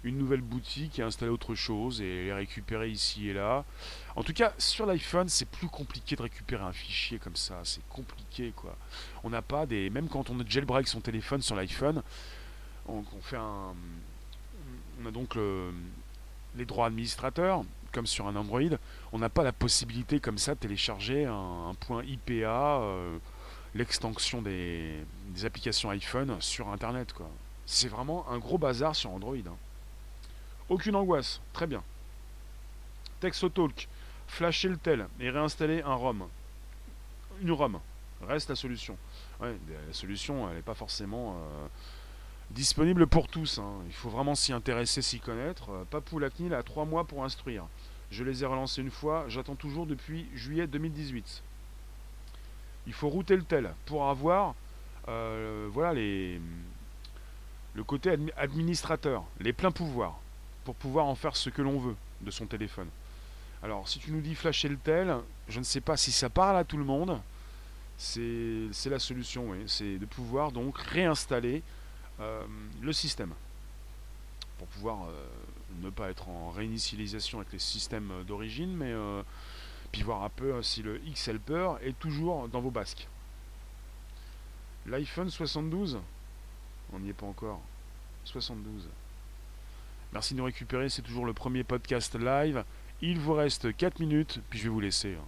[0.04, 3.64] une nouvelle boutique et installer autre chose et les récupérer ici et là.
[4.16, 7.60] En tout cas, sur l'iPhone, c'est plus compliqué de récupérer un fichier comme ça.
[7.64, 8.76] C'est compliqué, quoi.
[9.24, 9.90] On n'a pas des.
[9.90, 12.02] Même quand on jailbreak son téléphone sur l'iPhone,
[12.86, 13.74] on, fait un.
[15.02, 15.36] On a donc
[16.56, 18.60] les droits administrateurs, comme sur un Android.
[19.12, 22.80] On n'a pas la possibilité comme ça de télécharger un, point IPA.
[22.80, 23.18] Euh,
[23.74, 25.04] l'extension des,
[25.44, 27.12] applications iPhone sur Internet.
[27.12, 27.28] quoi.
[27.66, 29.36] C'est vraiment un gros bazar sur Android.
[29.36, 29.56] Hein.
[30.68, 31.82] Aucune angoisse, très bien.
[33.20, 33.88] Textotalk,
[34.26, 36.26] flasher le tel et réinstaller un ROM.
[37.40, 37.78] Une ROM,
[38.26, 38.96] reste la solution.
[39.40, 39.52] la
[39.92, 41.66] solution, elle n'est pas forcément euh,
[42.50, 43.58] disponible pour tous.
[43.58, 43.72] Hein.
[43.86, 45.70] Il faut vraiment s'y intéresser, s'y connaître.
[45.70, 47.64] Euh, Papou Lacnil a trois mois pour instruire.
[48.10, 51.42] Je les ai relancés une fois, j'attends toujours depuis juillet 2018
[52.86, 54.54] il faut router le tel pour avoir
[55.08, 56.40] euh, voilà les
[57.74, 60.18] le côté administrateur, les pleins pouvoirs,
[60.64, 62.88] pour pouvoir en faire ce que l'on veut de son téléphone.
[63.62, 65.16] Alors, si tu nous dis flasher le tel,
[65.48, 67.18] je ne sais pas si ça parle à tout le monde.
[67.96, 69.58] C'est la solution, oui.
[69.66, 71.62] C'est de pouvoir donc réinstaller
[72.20, 72.44] euh,
[72.80, 73.32] le système.
[74.58, 75.26] Pour pouvoir euh,
[75.80, 78.92] ne pas être en réinitialisation avec les systèmes d'origine, mais
[79.92, 83.06] puis voir un peu hein, si le X-Helper est toujours dans vos basques.
[84.86, 86.00] L'iPhone 72
[86.92, 87.60] On n'y est pas encore.
[88.24, 88.88] 72.
[90.12, 92.64] Merci de nous récupérer, c'est toujours le premier podcast live.
[93.00, 95.14] Il vous reste 4 minutes, puis je vais vous laisser.
[95.14, 95.24] Hein.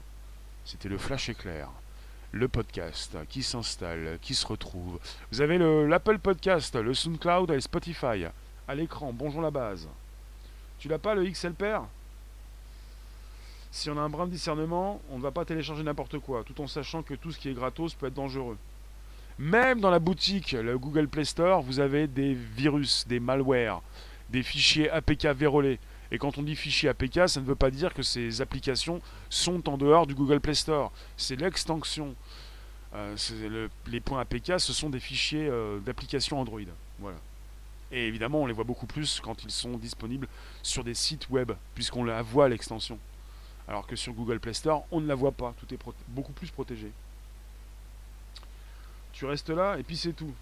[0.64, 1.68] C'était le Flash Éclair,
[2.32, 4.98] le podcast qui s'installe, qui se retrouve.
[5.30, 8.26] Vous avez l'Apple Podcast, le SoundCloud et Spotify.
[8.66, 9.88] À l'écran, bonjour la base.
[10.78, 11.82] Tu l'as pas le XLPR
[13.74, 16.60] si on a un brin de discernement, on ne va pas télécharger n'importe quoi, tout
[16.60, 18.56] en sachant que tout ce qui est gratos peut être dangereux.
[19.36, 23.82] Même dans la boutique, le Google Play Store, vous avez des virus, des malwares,
[24.30, 25.80] des fichiers APK vérolés.
[26.12, 29.68] Et quand on dit fichier APK, ça ne veut pas dire que ces applications sont
[29.68, 30.92] en dehors du Google Play Store.
[31.16, 32.14] C'est l'extension.
[32.94, 33.16] Euh,
[33.88, 36.60] les points APK, ce sont des fichiers euh, d'application Android.
[37.00, 37.18] Voilà.
[37.90, 40.28] Et évidemment, on les voit beaucoup plus quand ils sont disponibles
[40.62, 43.00] sur des sites web, puisqu'on la voit l'extension.
[43.68, 45.54] Alors que sur Google Play Store, on ne la voit pas.
[45.58, 46.90] Tout est beaucoup plus protégé.
[49.12, 50.32] Tu restes là et puis c'est tout.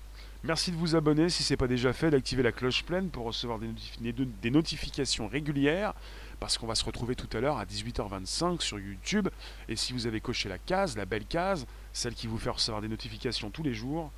[0.45, 3.27] Merci de vous abonner si ce n'est pas déjà fait, d'activer la cloche pleine pour
[3.27, 5.95] recevoir des, notifications régulières,
[6.41, 9.29] parce qu'on va se retrouver tout à l'heure à 18h25 sur YouTube.
[9.68, 12.83] Et si vous avez coché la case, la belle case, celle qui vous fait recevoir
[12.83, 14.11] des notifications tous les jours,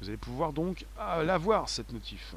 [0.00, 2.36] vous allez pouvoir donc ah, la voir, cette notif.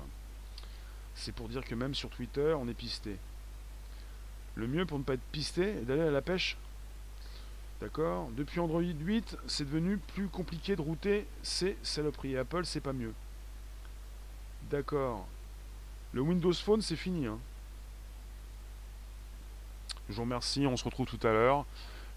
[1.13, 3.15] C'est pour dire que même sur Twitter, on est pisté.
[4.55, 6.57] Le mieux pour ne pas être pisté est d'aller à la pêche.
[7.81, 12.37] D'accord Depuis Android 8, c'est devenu plus compliqué de router ces saloperies.
[12.37, 13.13] Apple, c'est pas mieux.
[14.69, 15.27] D'accord.
[16.13, 17.27] Le Windows Phone, c'est fini.
[17.27, 17.37] Hein.
[20.09, 20.65] Je vous remercie.
[20.65, 21.65] On se retrouve tout à l'heure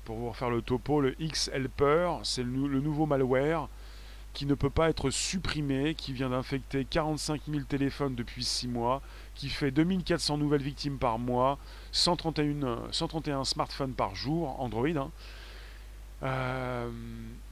[0.04, 1.00] pour vous refaire le topo.
[1.00, 3.68] Le X-Helper, c'est le nouveau malware
[4.38, 9.02] qui ne peut pas être supprimé, qui vient d'infecter 45 000 téléphones depuis 6 mois,
[9.38, 11.58] qui fait 2400 nouvelles victimes par mois,
[11.92, 14.88] 131, 131 smartphones par jour, Android.
[14.88, 15.10] Hein.
[16.24, 16.90] Euh,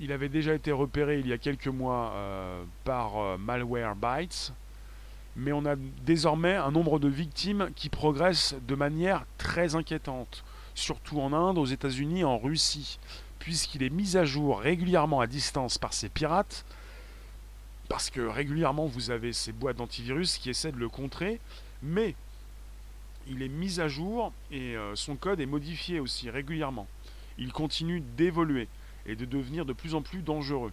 [0.01, 4.53] il avait déjà été repéré il y a quelques mois euh, par euh, Malwarebytes,
[5.37, 11.21] mais on a désormais un nombre de victimes qui progresse de manière très inquiétante, surtout
[11.21, 12.99] en Inde, aux États-Unis, en Russie
[13.47, 16.65] puisqu'il est mis à jour régulièrement à distance par ces pirates,
[17.89, 21.41] parce que régulièrement vous avez ces boîtes d'antivirus qui essaient de le contrer,
[21.83, 22.15] mais
[23.29, 26.87] il est mis à jour et euh, son code est modifié aussi régulièrement.
[27.39, 28.69] Il continue d'évoluer
[29.05, 30.73] et de devenir de plus en plus dangereux.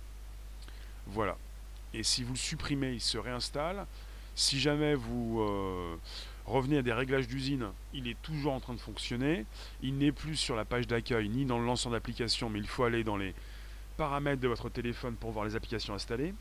[1.07, 1.37] Voilà.
[1.93, 3.85] Et si vous le supprimez, il se réinstalle.
[4.35, 5.95] Si jamais vous euh,
[6.45, 9.45] revenez à des réglages d'usine, il est toujours en train de fonctionner.
[9.81, 12.83] Il n'est plus sur la page d'accueil ni dans le lanceur d'application, mais il faut
[12.83, 13.35] aller dans les
[13.97, 16.33] paramètres de votre téléphone pour voir les applications installées.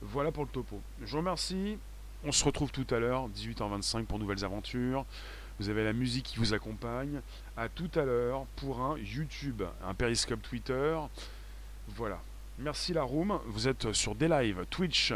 [0.00, 0.80] Voilà pour le topo.
[1.00, 1.78] Je vous remercie.
[2.24, 5.04] On se retrouve tout à l'heure, 18h25 pour nouvelles aventures.
[5.58, 7.20] Vous avez la musique qui vous accompagne.
[7.56, 10.96] À tout à l'heure pour un YouTube, un Periscope Twitter.
[11.88, 12.20] Voilà.
[12.60, 13.40] Merci la room.
[13.46, 15.12] Vous êtes sur des lives Twitch,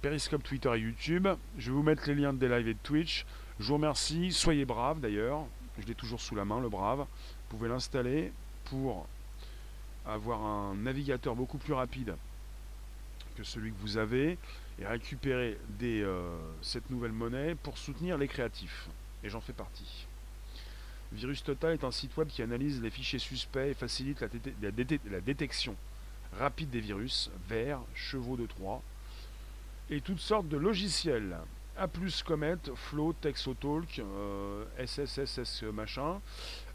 [0.00, 1.28] Periscope Twitter et YouTube.
[1.58, 3.26] Je vais vous mettre les liens de des lives et de Twitch.
[3.60, 4.32] Je vous remercie.
[4.32, 5.44] Soyez braves d'ailleurs.
[5.78, 7.00] Je l'ai toujours sous la main, le brave.
[7.00, 8.32] Vous pouvez l'installer
[8.64, 9.06] pour
[10.06, 12.16] avoir un navigateur beaucoup plus rapide
[13.36, 14.38] que celui que vous avez
[14.80, 18.88] et récupérer des, euh, cette nouvelle monnaie pour soutenir les créatifs.
[19.24, 20.06] Et j'en fais partie.
[21.12, 24.22] Virus Total est un site web qui analyse les fichiers suspects et facilite
[24.60, 25.74] la, détection
[26.38, 28.82] rapide des virus, vers, chevaux de Troie,
[29.90, 31.36] et toutes sortes de logiciels.
[31.78, 36.20] A plus Comet, Flow, Texotalk, euh, SSSS machin,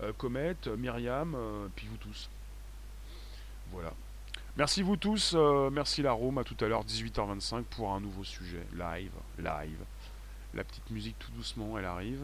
[0.01, 2.29] euh, Comet, Myriam, euh, puis vous tous.
[3.71, 3.93] Voilà.
[4.55, 8.23] Merci vous tous, euh, merci la Rome, à tout à l'heure 18h25 pour un nouveau
[8.23, 9.79] sujet, live, live.
[10.53, 12.23] La petite musique tout doucement, elle arrive.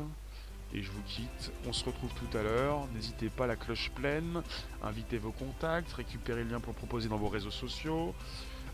[0.72, 1.52] Et je vous quitte.
[1.68, 2.88] On se retrouve tout à l'heure.
[2.94, 4.44] N'hésitez pas, la cloche pleine.
[4.84, 5.92] Invitez vos contacts.
[5.94, 8.14] Récupérez le lien pour le proposer dans vos réseaux sociaux.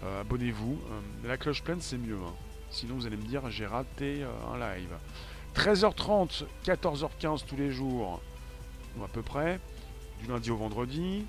[0.04, 0.78] Euh, abonnez-vous.
[0.92, 2.20] Euh, la cloche pleine, c'est mieux.
[2.28, 2.34] Hein.
[2.72, 4.92] Sinon, vous allez me dire, j'ai raté un live.
[5.56, 8.20] 13h30, 14h15 tous les jours.
[8.98, 9.62] Ou à peu près.
[10.20, 11.26] Du lundi au vendredi.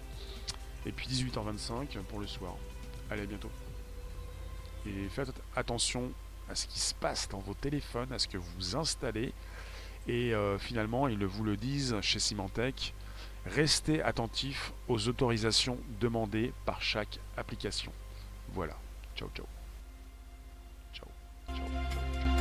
[0.87, 2.55] Et puis 18h25 pour le soir.
[3.11, 3.51] Allez, à bientôt.
[4.87, 6.13] Et faites attention
[6.49, 9.33] à ce qui se passe dans vos téléphones, à ce que vous installez.
[10.07, 12.95] Et euh, finalement, ils vous le disent chez Symantec,
[13.45, 17.93] restez attentif aux autorisations demandées par chaque application.
[18.53, 18.77] Voilà.
[19.17, 19.29] Ciao.
[19.35, 19.47] Ciao,
[20.93, 21.09] ciao,
[21.53, 22.36] ciao.